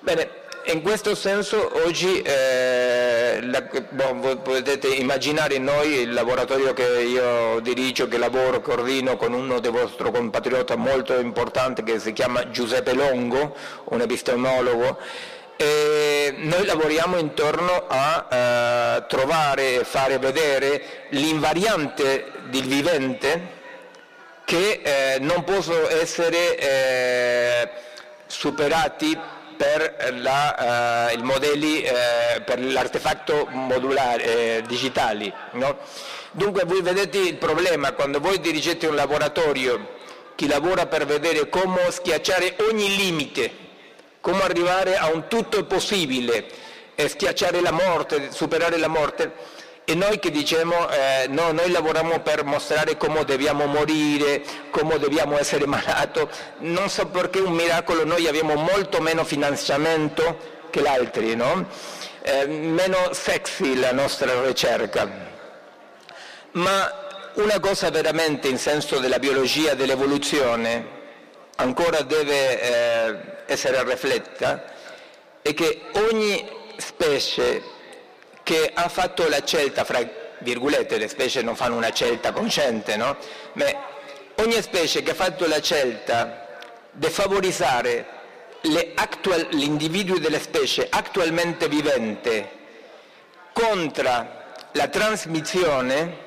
Bene, 0.00 0.42
in 0.66 0.80
questo 0.82 1.14
senso 1.14 1.70
oggi 1.84 2.22
eh, 2.22 3.38
la, 3.42 3.62
boh, 3.90 4.36
potete 4.38 4.88
immaginare 4.88 5.58
noi 5.58 6.00
il 6.00 6.12
laboratorio 6.12 6.72
che 6.72 7.02
io 7.02 7.60
dirigo, 7.60 8.08
che 8.08 8.16
lavoro, 8.16 8.60
coordino 8.60 9.16
con 9.16 9.32
uno 9.34 9.60
dei 9.60 9.70
vostri 9.70 10.10
compatrioti 10.10 10.74
molto 10.76 11.18
importante 11.18 11.82
che 11.82 11.98
si 11.98 12.12
chiama 12.12 12.50
Giuseppe 12.50 12.94
Longo, 12.94 13.54
un 13.84 14.00
epistemologo, 14.00 14.98
e 15.56 16.34
noi 16.38 16.64
lavoriamo 16.64 17.18
intorno 17.18 17.86
a 17.86 18.26
eh, 18.30 19.04
trovare 19.06 19.80
e 19.80 19.84
fare 19.84 20.18
vedere 20.18 21.06
l'invariante 21.10 22.32
del 22.48 22.64
vivente 22.64 23.62
che 24.44 24.80
eh, 24.82 25.18
non 25.20 25.44
possono 25.44 25.88
essere 25.88 26.56
eh, 26.56 27.70
superati 28.26 29.16
per, 29.56 30.12
la, 30.20 31.10
uh, 31.16 31.22
modelli, 31.22 31.84
uh, 31.84 32.42
per 32.44 32.60
l'artefatto 32.60 33.48
modulare, 33.50 34.58
uh, 34.58 34.66
digitali. 34.66 35.32
No? 35.52 35.78
Dunque 36.32 36.64
voi 36.64 36.82
vedete 36.82 37.18
il 37.18 37.36
problema, 37.36 37.92
quando 37.92 38.20
voi 38.20 38.40
dirigete 38.40 38.86
un 38.86 38.94
laboratorio 38.94 39.92
che 40.34 40.48
lavora 40.48 40.86
per 40.86 41.06
vedere 41.06 41.48
come 41.48 41.90
schiacciare 41.90 42.56
ogni 42.68 42.96
limite, 42.96 43.50
come 44.20 44.42
arrivare 44.42 44.96
a 44.96 45.10
un 45.10 45.28
tutto 45.28 45.64
possibile, 45.64 46.46
e 46.96 47.08
schiacciare 47.08 47.60
la 47.60 47.72
morte, 47.72 48.30
superare 48.30 48.78
la 48.78 48.88
morte, 48.88 49.32
e 49.86 49.94
noi 49.94 50.18
che 50.18 50.30
diciamo, 50.30 50.88
eh, 50.90 51.26
no, 51.28 51.52
noi 51.52 51.70
lavoriamo 51.70 52.20
per 52.20 52.44
mostrare 52.44 52.96
come 52.96 53.24
dobbiamo 53.24 53.66
morire, 53.66 54.42
come 54.70 54.98
dobbiamo 54.98 55.38
essere 55.38 55.66
malati, 55.66 56.26
non 56.60 56.88
so 56.88 57.06
perché 57.08 57.40
un 57.40 57.52
miracolo 57.52 58.04
noi 58.04 58.26
abbiamo 58.26 58.54
molto 58.54 59.00
meno 59.00 59.24
finanziamento 59.24 60.52
che 60.70 60.80
gli 60.80 60.86
altri, 60.86 61.36
no? 61.36 61.68
eh, 62.22 62.46
meno 62.46 63.12
sexy 63.12 63.76
la 63.76 63.92
nostra 63.92 64.42
ricerca. 64.42 65.32
Ma 66.52 67.02
una 67.34 67.60
cosa 67.60 67.90
veramente 67.90 68.48
in 68.48 68.58
senso 68.58 68.98
della 68.98 69.18
biologia, 69.18 69.74
dell'evoluzione, 69.74 71.02
ancora 71.56 72.00
deve 72.00 72.60
eh, 72.60 73.16
essere 73.46 73.84
rifletta, 73.84 74.64
è 75.42 75.52
che 75.52 75.82
ogni 76.10 76.48
specie 76.78 77.62
che 78.44 78.70
ha 78.72 78.88
fatto 78.88 79.28
la 79.28 79.42
scelta, 79.44 79.82
fra 79.82 79.98
virgolette, 80.38 80.98
le 80.98 81.08
specie 81.08 81.42
non 81.42 81.56
fanno 81.56 81.74
una 81.76 81.92
scelta 81.92 82.30
cosciente, 82.30 82.96
no? 82.96 83.16
Ma 83.54 83.64
ogni 84.36 84.62
specie 84.62 85.02
che 85.02 85.10
ha 85.10 85.14
fatto 85.14 85.48
la 85.48 85.60
scelta 85.60 86.60
di 86.92 87.08
favorizzare 87.08 88.06
l'individuo 88.60 90.18
delle 90.18 90.40
specie 90.40 90.86
attualmente 90.88 91.68
vivente 91.68 92.50
contro 93.52 94.02
la 94.72 94.88
trasmissione 94.88 96.22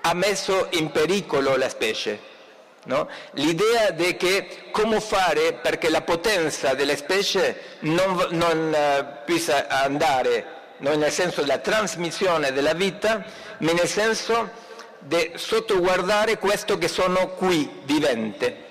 ha 0.00 0.14
messo 0.14 0.68
in 0.72 0.90
pericolo 0.90 1.56
la 1.56 1.68
specie. 1.68 2.36
No? 2.84 3.08
L'idea 3.32 3.90
di 3.90 4.16
che 4.16 4.68
come 4.70 5.00
fare 5.00 5.54
perché 5.54 5.90
la 5.90 6.00
potenza 6.00 6.74
delle 6.74 6.96
specie 6.96 7.60
non, 7.80 8.28
non 8.30 8.74
uh, 8.74 9.30
possa 9.30 9.66
andare 9.68 10.57
non 10.78 10.98
nel 10.98 11.12
senso 11.12 11.40
della 11.40 11.58
trasmissione 11.58 12.52
della 12.52 12.74
vita, 12.74 13.24
ma 13.58 13.72
nel 13.72 13.88
senso 13.88 14.66
di 15.00 15.32
sottoguardare 15.34 16.38
questo 16.38 16.78
che 16.78 16.88
sono 16.88 17.28
qui 17.28 17.80
vivente. 17.84 18.66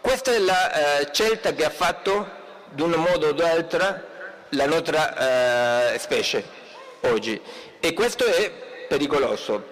Questa 0.00 0.32
è 0.32 0.38
la 0.38 1.00
eh, 1.00 1.08
scelta 1.12 1.52
che 1.52 1.64
ha 1.64 1.70
fatto, 1.70 2.38
di 2.70 2.82
un 2.82 2.92
modo 2.92 3.28
o 3.28 3.32
d'altro, 3.32 4.08
la 4.50 4.66
nostra 4.66 5.92
eh, 5.92 5.98
specie 5.98 6.44
oggi 7.02 7.40
e 7.78 7.92
questo 7.92 8.24
è 8.24 8.50
pericoloso. 8.88 9.68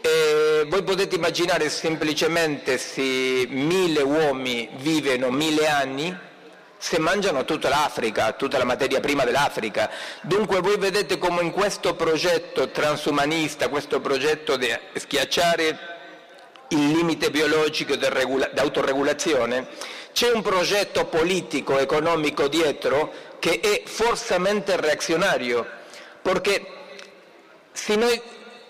E 0.00 0.64
voi 0.68 0.82
potete 0.84 1.16
immaginare 1.16 1.68
semplicemente 1.70 2.78
se 2.78 3.46
mille 3.48 4.02
uomini 4.02 4.68
vivono 4.76 5.30
mille 5.30 5.66
anni, 5.66 6.16
se 6.78 6.98
mangiano 6.98 7.44
tutta 7.44 7.68
l'Africa, 7.68 8.32
tutta 8.32 8.56
la 8.56 8.64
materia 8.64 9.00
prima 9.00 9.24
dell'Africa. 9.24 9.90
Dunque 10.22 10.60
voi 10.60 10.78
vedete 10.78 11.18
come 11.18 11.42
in 11.42 11.50
questo 11.50 11.94
progetto 11.94 12.70
transumanista, 12.70 13.68
questo 13.68 14.00
progetto 14.00 14.56
di 14.56 14.72
schiacciare 14.94 15.96
il 16.68 16.88
limite 16.88 17.30
biologico 17.30 17.96
d'autoregolazione, 17.96 19.68
c'è 20.12 20.30
un 20.30 20.42
progetto 20.42 21.06
politico, 21.06 21.78
economico 21.78 22.48
dietro 22.48 23.12
che 23.38 23.60
è 23.60 23.82
forsamente 23.86 24.76
reazionario, 24.76 25.66
perché 26.20 26.66
se 27.72 27.94
noi 27.96 28.20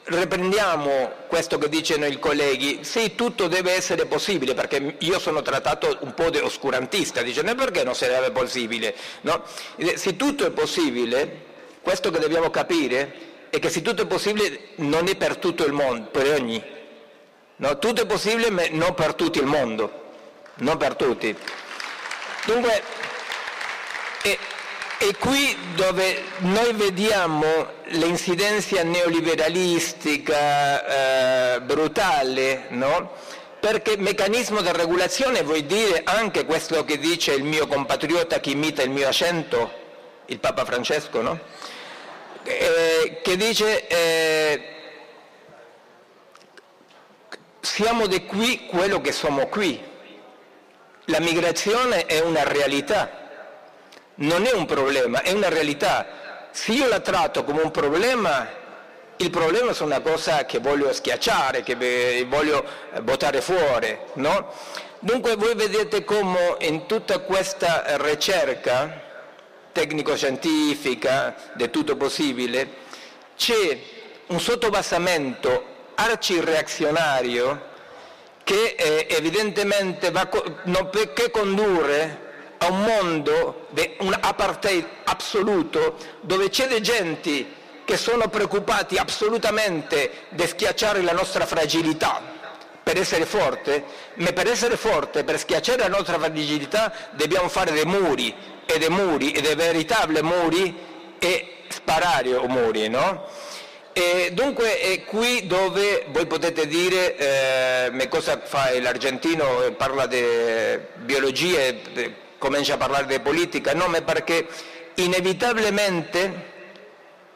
riprendiamo 0.09 1.13
questo 1.27 1.59
che 1.59 1.69
dicono 1.69 2.07
i 2.07 2.19
colleghi, 2.19 2.81
sì, 2.83 3.15
tutto 3.15 3.47
deve 3.47 3.73
essere 3.73 4.07
possibile, 4.07 4.55
perché 4.55 4.97
io 4.99 5.19
sono 5.19 5.43
trattato 5.43 5.99
un 6.01 6.15
po' 6.15 6.31
di 6.31 6.39
oscurantista, 6.39 7.23
dicendo 7.23 7.55
perché 7.55 7.85
non 7.85 7.95
sarebbe 7.95 8.31
possibile? 8.31 8.95
No? 9.23 9.43
Se 9.95 10.17
tutto 10.17 10.47
è 10.47 10.51
possibile, 10.51 11.47
questo 11.83 12.11
che 12.11 12.19
dobbiamo 12.19 12.51
capire 12.51 13.27
è 13.51 13.59
che 13.59 13.71
se 13.71 13.83
tutto 13.83 14.03
è 14.03 14.07
possibile 14.07 14.69
non 14.77 15.09
è 15.09 15.17
per 15.17 15.37
tutto 15.37 15.65
il 15.65 15.73
mondo, 15.73 16.09
per 16.11 16.33
ogni. 16.33 16.63
No? 17.57 17.79
Tutto 17.79 18.03
è 18.03 18.07
possibile 18.07 18.51
ma 18.51 18.63
non 18.71 18.95
per 18.95 19.15
tutto 19.15 19.39
il 19.41 19.47
mondo, 19.47 20.05
non 20.57 20.77
per 20.77 20.97
tutti. 20.97 21.37
Dunque, 22.47 22.83
è 24.99 25.17
qui 25.17 25.57
dove 25.77 26.25
noi 26.39 26.73
vediamo 26.73 27.45
l'incidenza 27.91 28.83
neoliberalistica 28.83 31.55
eh, 31.55 31.61
brutale, 31.61 32.65
no? 32.71 33.13
perché 33.61 33.97
meccanismo 33.97 34.61
di 34.61 34.73
regolazione 34.73 35.43
vuol 35.43 35.63
dire 35.63 36.03
anche 36.05 36.45
questo 36.45 36.85
che 36.85 36.99
dice 36.99 37.33
il 37.33 37.45
mio 37.45 37.69
compatriota 37.69 38.41
che 38.41 38.51
imita 38.51 38.83
il 38.83 38.91
mio 38.91 39.07
accento, 39.07 39.71
il 40.27 40.41
Papa 40.41 40.65
Francesco, 40.65 41.23
no? 41.23 41.39
eh, 42.43 43.21
che 43.23 43.37
dice 43.37 43.87
eh, 43.87 44.63
siamo 47.61 48.09
di 48.09 48.27
qui 48.27 48.67
quello 48.67 49.01
che 49.01 49.13
siamo 49.13 49.47
qui. 49.47 49.81
La 51.05 51.21
migrazione 51.21 52.05
è 52.07 52.19
una 52.19 52.43
realtà 52.43 53.18
non 54.19 54.47
è 54.47 54.53
un 54.53 54.67
problema, 54.67 55.23
è 55.23 55.33
una 55.33 55.49
realtà. 55.49 56.49
Se 56.51 56.73
io 56.73 56.89
la 56.89 57.01
tratto 57.01 57.45
come 57.45 57.63
un 57.63 57.71
problema, 57.71 58.49
il 59.17 59.31
problema 59.31 59.73
è 59.73 59.83
una 59.83 60.01
cosa 60.01 60.45
che 60.45 60.59
voglio 60.59 60.93
schiacciare, 60.93 61.63
che 61.63 62.27
voglio 62.29 62.65
buttare 63.03 63.41
fuori. 63.41 63.97
No? 64.15 64.53
Dunque 65.01 65.37
voi 65.37 65.55
vedete 65.55 66.05
come 66.05 66.57
in 66.61 66.87
tutta 66.87 67.19
questa 67.21 67.85
ricerca 67.99 69.07
tecnico-scientifica, 69.73 71.37
di 71.55 71.71
tutto 71.71 71.97
possibile, 71.97 72.87
c'è 73.37 73.79
un 74.29 74.41
sottobassamento 74.41 75.77
arcireazionario 75.95 77.67
che 78.43 78.75
eh, 78.77 79.07
evidentemente 79.11 80.11
va, 80.11 80.29
non, 80.65 80.91
che 81.15 81.31
condurre 81.31 82.28
a 82.59 82.71
un 82.71 82.83
mondo 82.83 83.69
un 83.99 84.17
apartheid 84.19 84.87
assoluto 85.05 85.97
dove 86.21 86.49
c'è 86.51 86.67
dei 86.67 86.81
gente 86.81 87.57
che 87.85 87.97
sono 87.97 88.29
preoccupati 88.29 88.97
assolutamente 88.97 90.27
di 90.31 90.47
schiacciare 90.47 91.01
la 91.03 91.13
nostra 91.13 91.47
fragilità 91.47 92.37
per 92.83 92.99
essere 92.99 93.27
forte, 93.27 93.85
ma 94.15 94.33
per 94.33 94.49
essere 94.49 94.77
forte, 94.77 95.25
per 95.25 95.39
schiacciare 95.39 95.81
la 95.81 95.89
nostra 95.89 96.19
fragilità 96.19 96.93
dobbiamo 97.13 97.49
fare 97.49 97.73
dei 97.73 97.85
muri 97.85 98.35
e 98.65 98.79
dei 98.79 98.89
muri 98.89 99.33
e 99.33 99.41
dei 99.41 99.55
veritabili 99.55 100.23
muri 100.23 100.75
e 101.19 101.57
sparare 101.69 102.29
i 102.31 102.47
muri, 102.47 102.89
no? 102.89 103.27
E 103.93 104.31
dunque 104.33 104.81
è 104.81 105.05
qui 105.05 105.47
dove 105.47 106.05
voi 106.09 106.27
potete 106.27 106.67
dire 106.67 107.17
eh, 107.91 108.09
cosa 108.09 108.41
fa 108.43 108.71
l'argentino, 108.81 109.75
parla 109.77 110.07
di 110.07 110.23
biologia, 110.97 111.75
comincia 112.39 112.75
a 112.75 112.77
parlare 112.79 113.07
di 113.07 113.21
politica, 113.21 113.75
no, 113.75 113.89
ma 113.89 114.01
perché 114.01 114.47
inevitabilmente 114.95 116.57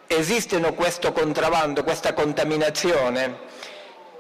esistono 0.06 0.72
questo 0.74 1.12
contrabbando, 1.12 1.82
questa 1.82 2.12
contaminazione, 2.12 3.38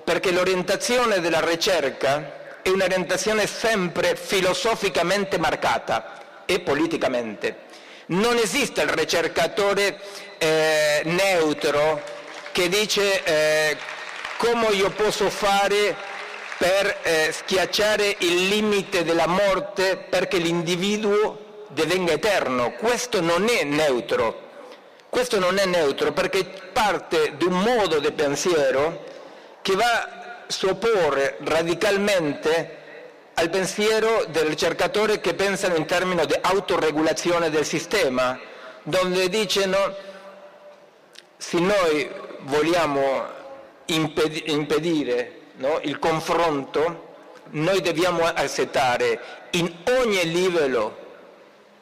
perché 0.04 0.32
l'orientazione 0.32 1.20
della 1.20 1.44
ricerca 1.44 2.60
è 2.62 2.68
un'orientazione 2.68 3.46
sempre 3.46 4.16
filosoficamente 4.16 5.38
marcata 5.38 6.44
e 6.46 6.60
politicamente. 6.60 7.70
Non 8.06 8.36
esiste 8.36 8.82
il 8.82 8.88
ricercatore 8.88 9.98
eh, 10.38 11.02
neutro 11.04 12.02
che 12.52 12.68
dice 12.68 13.22
eh, 13.24 13.76
come 14.36 14.68
io 14.68 14.90
posso 14.90 15.30
fare 15.30 15.96
per 16.62 17.00
eh, 17.02 17.32
schiacciare 17.32 18.14
il 18.20 18.46
limite 18.46 19.02
della 19.02 19.26
morte 19.26 19.96
perché 19.96 20.36
l'individuo 20.36 21.64
divenga 21.70 22.12
eterno. 22.12 22.74
Questo 22.74 23.20
non 23.20 23.48
è 23.48 23.64
neutro. 23.64 24.50
Questo 25.08 25.40
non 25.40 25.58
è 25.58 25.66
neutro 25.66 26.12
perché 26.12 26.44
parte 26.72 27.36
di 27.36 27.46
un 27.46 27.58
modo 27.58 27.98
di 27.98 28.12
pensiero 28.12 29.04
che 29.60 29.74
va 29.74 29.90
a 29.90 30.44
sopporre 30.46 31.38
radicalmente 31.40 32.78
al 33.34 33.50
pensiero 33.50 34.24
del 34.28 34.44
ricercatore 34.44 35.20
che 35.20 35.34
pensano 35.34 35.74
in 35.74 35.84
termini 35.84 36.24
di 36.26 36.36
autoregolazione 36.40 37.50
del 37.50 37.64
sistema, 37.64 38.38
dove 38.84 39.28
dicono 39.28 39.96
se 41.38 41.58
noi 41.58 42.08
vogliamo 42.42 43.26
impedire 43.86 45.40
no? 45.62 45.78
il 45.82 45.98
confronto, 46.00 47.10
noi 47.50 47.80
dobbiamo 47.80 48.24
accettare 48.24 49.20
in 49.50 49.72
ogni 50.00 50.30
livello 50.30 50.98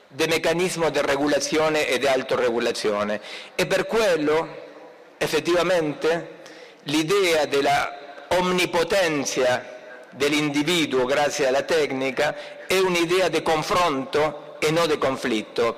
del 0.08 0.28
meccanismo 0.28 0.90
di 0.90 1.00
regolazione 1.00 1.88
e 1.88 1.98
di 1.98 2.06
autoregolazione 2.06 3.20
e 3.54 3.66
per 3.66 3.86
quello 3.86 4.68
effettivamente 5.16 6.38
l'idea 6.84 7.46
della 7.46 8.26
onnipotenza 8.28 9.64
dell'individuo 10.10 11.04
grazie 11.04 11.46
alla 11.46 11.62
tecnica 11.62 12.66
è 12.66 12.78
un'idea 12.78 13.28
di 13.28 13.42
confronto 13.42 14.56
e 14.58 14.70
non 14.70 14.88
di 14.88 14.98
conflitto. 14.98 15.76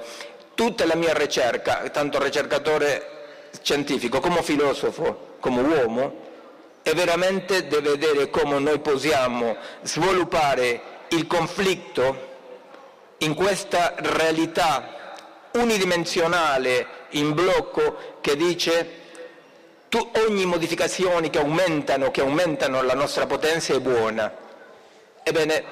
Tutta 0.55 0.87
la 0.87 0.97
mia 0.97 1.15
ricerca, 1.15 1.89
tanto 1.91 2.23
ricercatore 2.23 3.51
scientifico 3.61 4.21
come 4.21 4.43
filosofo, 4.43 5.37
come 5.41 5.61
uomo, 5.61 6.32
è 6.83 6.95
veramente 6.95 7.67
di 7.69 7.77
vedere 7.81 8.29
come 8.29 8.59
noi 8.59 8.81
possiamo 8.81 9.57
sviluppare 9.83 10.81
il 11.09 11.27
conflitto 11.27 12.31
in 13.19 13.35
questa 13.35 13.95
realtà 13.99 15.01
unidimensionale 15.53 16.87
in 17.11 17.35
blocco 17.35 18.19
che 18.21 18.37
dice 18.37 19.01
tu, 19.89 20.11
ogni 20.27 20.45
modificazione 20.45 21.31
che 21.31 21.39
aumentano, 21.39 22.11
che 22.11 22.21
aumentano 22.21 22.83
la 22.83 22.95
nostra 22.95 23.27
potenza 23.27 23.75
è 23.75 23.79
buona. 23.79 24.33
Ebbene, 25.23 25.65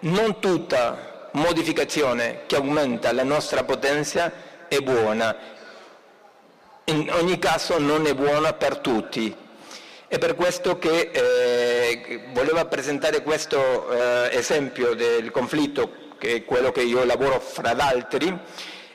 non 0.00 0.40
tutta 0.40 1.28
modificazione 1.32 2.42
che 2.46 2.56
aumenta 2.56 3.12
la 3.12 3.22
nostra 3.22 3.62
potenza 3.62 4.32
è 4.66 4.78
buona. 4.80 5.36
In 6.84 7.10
ogni 7.12 7.38
caso 7.38 7.78
non 7.78 8.06
è 8.06 8.14
buona 8.14 8.52
per 8.54 8.78
tutti 8.78 9.44
è 10.08 10.18
per 10.18 10.34
questo 10.36 10.78
che 10.78 11.10
eh, 11.12 12.20
volevo 12.32 12.64
presentare 12.66 13.22
questo 13.22 13.90
eh, 13.90 14.36
esempio 14.36 14.94
del 14.94 15.30
conflitto, 15.30 16.14
che 16.18 16.36
è 16.36 16.44
quello 16.44 16.70
che 16.70 16.82
io 16.82 17.04
lavoro 17.04 17.40
fra 17.40 17.74
l'altri. 17.74 18.36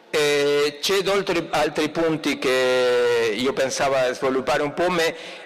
Eh, 0.09 0.77
c'è 0.81 0.99
altri, 1.05 1.47
altri, 1.51 1.89
punti 1.89 2.37
che 2.37 3.33
io 3.35 3.53
pensavo 3.53 3.95
sviluppare 4.13 4.61
un 4.61 4.73
po', 4.73 4.89
ma 4.89 5.03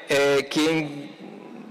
eh, 0.08 0.48
in, 0.54 1.10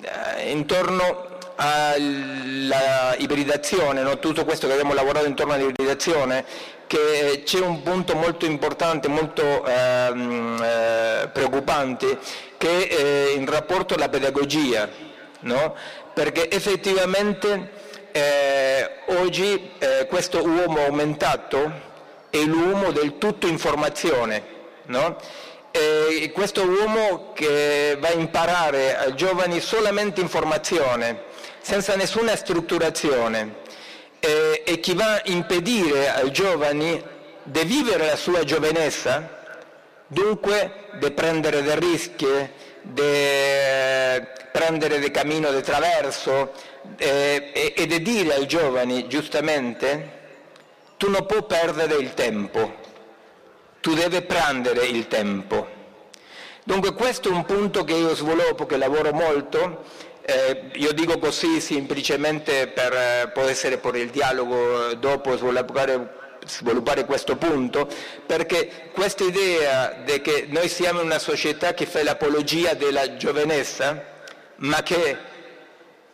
eh, 0.02 0.50
intorno 0.50 1.33
alla 1.57 3.14
ibridazione, 3.18 4.02
no? 4.02 4.18
tutto 4.18 4.44
questo 4.44 4.66
che 4.66 4.72
abbiamo 4.72 4.94
lavorato 4.94 5.26
intorno 5.26 5.52
all'ibridazione, 5.52 6.44
che 6.87 7.42
c'è 7.44 7.61
un 7.61 7.83
punto 7.83 8.14
molto 8.14 8.44
importante, 8.44 9.09
molto 9.09 9.64
ehm, 9.64 10.62
eh, 10.62 11.28
preoccupante, 11.33 12.18
è 12.68 12.88
eh, 12.90 13.35
in 13.37 13.46
rapporto 13.46 13.94
alla 13.94 14.09
pedagogia, 14.09 14.88
no? 15.40 15.74
perché 16.12 16.50
effettivamente 16.50 17.70
eh, 18.12 18.90
oggi 19.07 19.72
eh, 19.79 20.07
questo 20.09 20.46
uomo 20.46 20.81
aumentato 20.81 21.92
è 22.31 22.42
l'uomo 22.44 22.90
del 22.90 23.18
tutto 23.18 23.46
informazione, 23.46 24.42
no? 24.87 25.16
e 25.70 26.31
questo 26.33 26.62
uomo 26.62 27.33
che 27.33 27.96
va 27.98 28.09
a 28.09 28.12
imparare 28.12 28.96
ai 28.96 29.16
giovani 29.16 29.61
solamente 29.61 30.20
informazione, 30.20 31.24
senza 31.61 31.96
nessuna 31.96 32.37
strutturazione, 32.37 33.62
e, 34.20 34.62
e 34.64 34.81
chi 34.81 34.94
va 34.94 35.14
a 35.14 35.22
impedire 35.24 36.11
ai 36.11 36.31
giovani 36.31 37.03
di 37.42 37.64
vivere 37.64 38.07
la 38.07 38.16
sua 38.16 38.44
giovinezza, 38.44 39.43
dunque 40.06 40.88
di 40.98 41.10
prendere 41.10 41.62
dei 41.62 41.78
rischi, 41.78 42.26
di 42.82 43.02
prendere 44.52 44.98
dei 44.98 45.11
cammini 45.11 45.52
di 45.52 45.62
traverso 45.62 46.52
eh, 46.96 47.50
e, 47.52 47.74
e 47.76 47.86
di 47.86 48.02
dire 48.02 48.34
ai 48.34 48.46
giovani 48.46 49.09
giustamente 49.09 50.22
tu 50.96 51.11
non 51.11 51.26
puoi 51.26 51.44
perdere 51.44 51.96
il 51.96 52.14
tempo, 52.14 52.74
tu 53.80 53.94
devi 53.94 54.22
prendere 54.22 54.86
il 54.86 55.09
tempo. 55.09 55.72
Dunque 56.62 56.94
questo 56.94 57.28
è 57.28 57.32
un 57.32 57.44
punto 57.44 57.84
che 57.84 57.92
io 57.92 58.14
sviluppo, 58.14 58.64
che 58.64 58.76
lavoro 58.76 59.12
molto 59.12 59.82
eh, 60.26 60.70
io 60.76 60.92
dico 60.92 61.18
così 61.18 61.61
semplicemente 61.61 62.66
per, 62.68 62.94
eh, 62.94 63.30
può 63.34 63.42
essere 63.42 63.76
per 63.76 63.94
il 63.96 64.09
dialogo 64.09 64.94
dopo 64.94 65.36
sviluppare, 65.36 66.09
sviluppare 66.47 67.05
questo 67.05 67.36
punto, 67.36 67.88
perché 68.26 68.90
questa 68.92 69.24
idea 69.24 70.03
di 70.05 70.20
che 70.20 70.47
noi 70.49 70.68
siamo 70.68 71.01
una 71.01 71.18
società 71.18 71.74
che 71.74 71.86
fa 71.86 72.03
l'apologia 72.03 72.74
della 72.74 73.16
giovinezza, 73.16 74.03
ma 74.57 74.82
che 74.82 75.16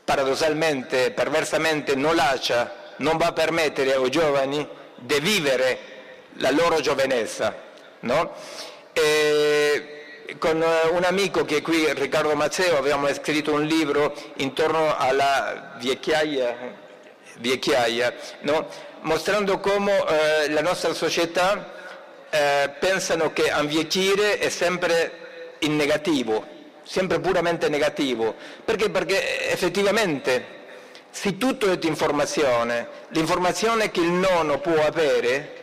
paradossalmente, 0.04 1.10
perversamente 1.12 1.94
non 1.94 2.14
lascia, 2.14 2.94
non 2.96 3.16
va 3.16 3.26
a 3.26 3.32
permettere 3.32 3.94
ai 3.94 4.10
giovani 4.10 4.66
di 4.96 5.20
vivere 5.20 5.78
la 6.34 6.50
loro 6.50 6.80
giovinezza. 6.80 7.68
No? 8.00 8.32
con 10.38 10.62
un 10.92 11.04
amico 11.04 11.44
che 11.44 11.58
è 11.58 11.62
qui, 11.62 11.92
Riccardo 11.92 12.34
Mazzeo, 12.34 12.76
abbiamo 12.76 13.12
scritto 13.12 13.52
un 13.52 13.64
libro 13.64 14.14
intorno 14.36 14.96
alla 14.96 15.76
vecchiaia, 15.80 16.56
vecchiaia 17.38 18.14
no? 18.40 18.68
Mostrando 19.02 19.58
come 19.58 19.96
eh, 19.96 20.50
la 20.50 20.62
nostra 20.62 20.92
società 20.92 21.72
eh, 22.30 22.70
pensano 22.78 23.32
che 23.32 23.50
invecchiare 23.50 24.38
è 24.38 24.48
sempre 24.48 25.56
in 25.60 25.76
negativo, 25.76 26.46
sempre 26.82 27.20
puramente 27.20 27.68
negativo. 27.68 28.34
Perché? 28.64 28.90
Perché 28.90 29.50
effettivamente 29.50 30.58
se 31.10 31.36
tutto 31.36 31.70
è 31.70 31.78
informazione, 31.82 32.86
l'informazione 33.08 33.90
che 33.90 34.00
il 34.00 34.12
nonno 34.12 34.58
può 34.60 34.84
avere 34.84 35.56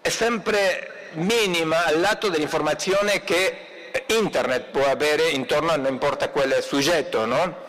è 0.00 0.08
sempre 0.08 1.10
minima 1.12 1.84
al 1.84 2.00
lato 2.00 2.28
dell'informazione 2.28 3.22
che 3.24 3.58
internet 4.06 4.70
può 4.70 4.86
avere 4.86 5.28
intorno 5.28 5.70
a 5.70 5.76
non 5.76 5.92
importa 5.92 6.30
quale 6.30 6.62
soggetto, 6.62 7.24
no? 7.26 7.62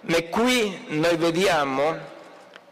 Ma 0.00 0.22
qui 0.28 0.84
noi 0.88 1.16
vediamo 1.16 2.12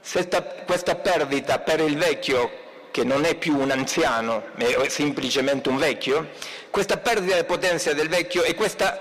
questa 0.03 0.95
perdita 0.97 1.59
per 1.61 1.81
il 1.81 1.97
vecchio 1.97 2.61
che 2.91 3.05
non 3.05 3.25
è 3.25 3.35
più 3.37 3.59
un 3.59 3.71
anziano, 3.71 4.45
è 4.57 4.89
semplicemente 4.89 5.69
un 5.69 5.79
vecchio, 5.79 6.29
questa 6.71 6.99
perdita 6.99 7.37
di 7.37 7.45
potenza 7.45 7.93
del 7.95 8.09
vecchio 8.09 8.43
e 8.43 8.55
questa 8.55 9.01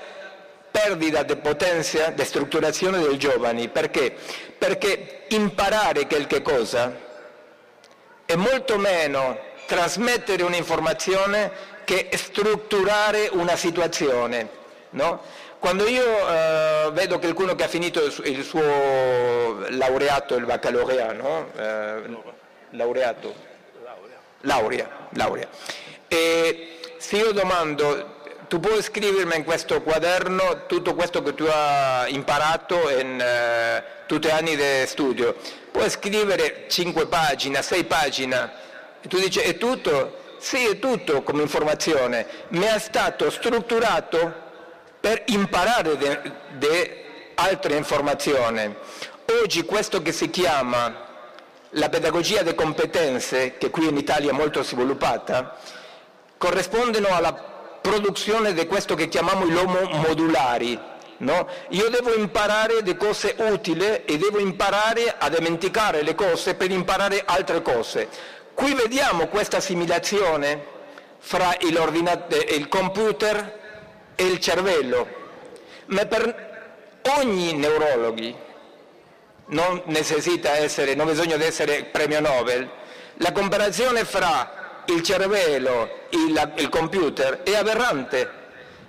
perdita 0.71 1.23
di 1.23 1.35
potenza, 1.35 2.07
di 2.07 2.23
strutturazione 2.23 2.99
dei 2.99 3.17
giovani. 3.17 3.67
Perché? 3.67 4.15
Perché 4.57 5.23
imparare 5.29 6.07
qualche 6.07 6.41
cosa 6.41 6.95
è 8.25 8.35
molto 8.35 8.77
meno 8.77 9.37
trasmettere 9.65 10.43
un'informazione 10.43 11.51
che 11.83 12.09
strutturare 12.13 13.29
una 13.31 13.57
situazione. 13.57 14.59
No? 14.91 15.21
Quando 15.61 15.87
io 15.87 16.27
eh, 16.27 16.89
vedo 16.91 17.19
qualcuno 17.19 17.53
che 17.53 17.63
ha 17.63 17.67
finito 17.67 18.03
il 18.03 18.43
suo 18.43 19.59
laureato, 19.69 20.35
il 20.35 20.45
baccalaureato, 20.45 21.13
no? 21.13 21.51
eh, 21.55 22.01
laureato, 22.71 23.35
laurea, 24.41 24.89
laurea. 25.11 25.47
E 26.07 26.79
se 26.97 27.17
io 27.17 27.31
domando, 27.31 28.21
tu 28.47 28.59
puoi 28.59 28.81
scrivermi 28.81 29.35
in 29.35 29.43
questo 29.43 29.83
quaderno 29.83 30.65
tutto 30.65 30.95
questo 30.95 31.21
che 31.21 31.35
tu 31.35 31.45
hai 31.47 32.11
imparato 32.15 32.89
in 32.89 33.23
uh, 33.23 33.83
tutti 34.07 34.29
gli 34.29 34.31
anni 34.31 34.55
di 34.55 34.87
studio, 34.87 35.35
puoi 35.69 35.91
scrivere 35.91 36.65
5 36.69 37.05
pagine, 37.05 37.61
6 37.61 37.83
pagine, 37.83 38.51
e 38.99 39.07
tu 39.07 39.19
dici 39.19 39.39
è 39.39 39.55
tutto? 39.59 40.17
Sì, 40.39 40.65
è 40.65 40.79
tutto 40.79 41.21
come 41.21 41.43
informazione, 41.43 42.25
ma 42.47 42.73
è 42.73 42.79
stato 42.79 43.29
strutturato 43.29 44.49
per 45.01 45.23
imparare 45.25 45.97
di 46.57 46.89
altre 47.35 47.75
informazioni. 47.75 48.73
Oggi 49.41 49.63
questo 49.63 50.01
che 50.03 50.11
si 50.11 50.29
chiama 50.29 51.09
la 51.71 51.89
pedagogia 51.89 52.43
delle 52.43 52.55
competenze, 52.55 53.57
che 53.57 53.71
qui 53.71 53.87
in 53.87 53.97
Italia 53.97 54.29
è 54.29 54.33
molto 54.33 54.61
sviluppata, 54.61 55.57
corrispondono 56.37 57.07
alla 57.07 57.33
produzione 57.81 58.53
di 58.53 58.67
questo 58.67 58.93
che 58.93 59.07
chiamiamo 59.07 59.45
i 59.45 59.51
lomo 59.51 59.81
modulari. 59.89 60.79
No? 61.17 61.47
Io 61.69 61.89
devo 61.89 62.13
imparare 62.13 62.81
le 62.83 62.97
cose 62.97 63.35
utili 63.37 64.03
e 64.05 64.17
devo 64.17 64.39
imparare 64.39 65.15
a 65.17 65.29
dimenticare 65.29 66.01
le 66.03 66.15
cose 66.15 66.55
per 66.55 66.71
imparare 66.71 67.23
altre 67.25 67.61
cose. 67.61 68.07
Qui 68.53 68.73
vediamo 68.73 69.27
questa 69.27 69.57
assimilazione 69.57 70.65
fra 71.19 71.55
il 71.59 72.67
computer 72.67 73.59
e 74.21 74.25
il 74.25 74.39
cervello, 74.39 75.07
ma 75.87 76.05
per 76.05 76.99
ogni 77.17 77.53
neurologo 77.53 78.49
non 79.47 79.81
necessita 79.85 80.57
essere, 80.57 80.93
non 80.93 81.07
bisogna 81.07 81.43
essere 81.43 81.85
premio 81.85 82.19
Nobel, 82.19 82.69
la 83.15 83.31
comparazione 83.31 84.05
fra 84.05 84.83
il 84.85 85.01
cervello 85.01 86.07
e 86.11 86.17
il, 86.17 86.53
il 86.57 86.69
computer 86.69 87.41
è 87.41 87.55
aberrante, 87.55 88.29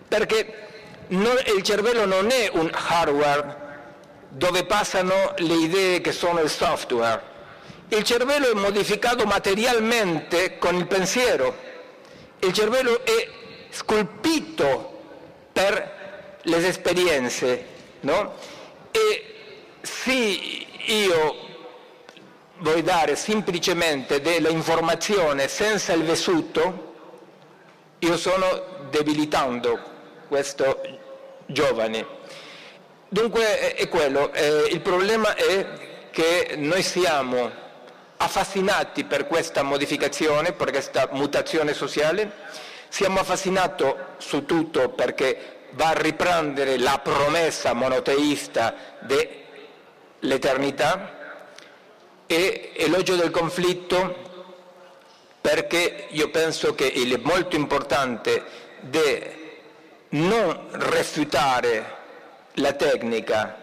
perché 0.07 0.69
non, 1.09 1.35
il 1.57 1.63
cervello 1.63 2.05
non 2.05 2.31
è 2.31 2.51
un 2.53 2.71
hardware 2.71 3.61
dove 4.29 4.67
passano 4.67 5.33
le 5.39 5.55
idee 5.55 6.03
che 6.03 6.13
sono 6.13 6.41
il 6.41 6.51
software. 6.51 7.31
Il 7.89 8.03
cervello 8.03 8.51
è 8.51 8.55
modificato 8.55 9.25
materialmente 9.25 10.59
con 10.59 10.75
il 10.75 10.87
pensiero. 10.87 11.57
Il 12.41 12.53
cervello 12.53 13.03
è 13.05 13.29
scolpito 13.71 14.92
per 15.53 16.39
le 16.43 16.67
esperienze, 16.67 17.65
no? 18.01 18.35
E 18.91 19.35
se 19.81 20.13
io 20.13 21.37
vuoi 22.59 22.83
dare 22.83 23.17
semplicemente 23.17 24.21
dell'informazione 24.21 25.49
senza 25.49 25.93
il 25.93 26.03
vissuto, 26.03 26.95
io 27.99 28.17
sono 28.17 28.87
debilitando 28.91 29.79
questo 30.29 30.81
giovane. 31.47 32.21
Dunque 33.09 33.75
è 33.75 33.89
quello, 33.89 34.33
eh, 34.33 34.69
il 34.71 34.81
problema 34.81 35.35
è 35.35 36.09
che 36.11 36.55
noi 36.57 36.83
siamo 36.83 37.51
affascinati 38.17 39.05
per 39.05 39.27
questa 39.27 39.63
modificazione, 39.63 40.53
per 40.53 40.71
questa 40.71 41.09
mutazione 41.13 41.75
sociale, 41.75 42.31
siamo 42.93 43.21
affascinati 43.21 43.87
su 44.19 44.45
tutto 44.45 44.91
perché 44.91 45.69
va 45.71 45.89
a 45.89 45.99
riprendere 45.99 46.77
la 46.77 47.01
promessa 47.03 47.73
monoteista 47.73 48.75
di 49.01 49.29
l'eternità 50.19 51.41
e 52.27 52.73
elogio 52.75 53.17
del 53.17 53.31
conflitto 53.31 54.15
perché 55.41 56.09
io 56.11 56.29
penso 56.29 56.75
che 56.75 56.93
è 56.93 57.17
molto 57.23 57.57
importante 57.57 58.45
di 58.81 59.41
non 60.11 60.69
rifiutare 60.73 61.97
la 62.57 62.75
tecnica, 62.75 63.57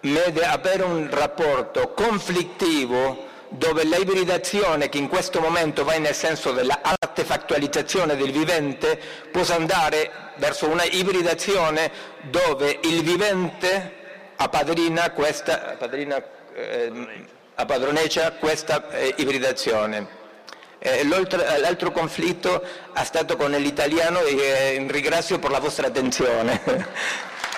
ma 0.00 0.20
di 0.28 0.40
avere 0.40 0.82
un 0.82 1.08
rapporto 1.10 1.94
conflittivo 1.94 3.25
dove 3.48 3.84
l'ibridazione, 3.84 4.88
che 4.88 4.98
in 4.98 5.08
questo 5.08 5.40
momento 5.40 5.84
va 5.84 5.96
nel 5.98 6.14
senso 6.14 6.52
dell'artefattualizzazione 6.52 8.16
del 8.16 8.32
vivente, 8.32 9.00
possa 9.30 9.54
andare 9.54 10.10
verso 10.36 10.68
una 10.68 10.84
ibridazione 10.84 11.90
dove 12.22 12.78
il 12.82 13.02
vivente 13.02 13.94
appadrina 14.36 15.10
questa, 15.10 15.72
appadrina, 15.72 16.22
eh, 16.54 16.92
appadroneggia 17.54 18.32
questa 18.32 18.90
eh, 18.90 19.14
ibridazione. 19.16 20.24
Eh, 20.78 21.06
l'altro 21.06 21.90
conflitto 21.90 22.62
è 22.92 23.02
stato 23.02 23.36
con 23.36 23.50
l'italiano 23.50 24.20
e 24.20 24.36
eh, 24.36 24.86
ringrazio 24.88 25.38
per 25.38 25.50
la 25.50 25.58
vostra 25.58 25.86
attenzione. 25.86 26.62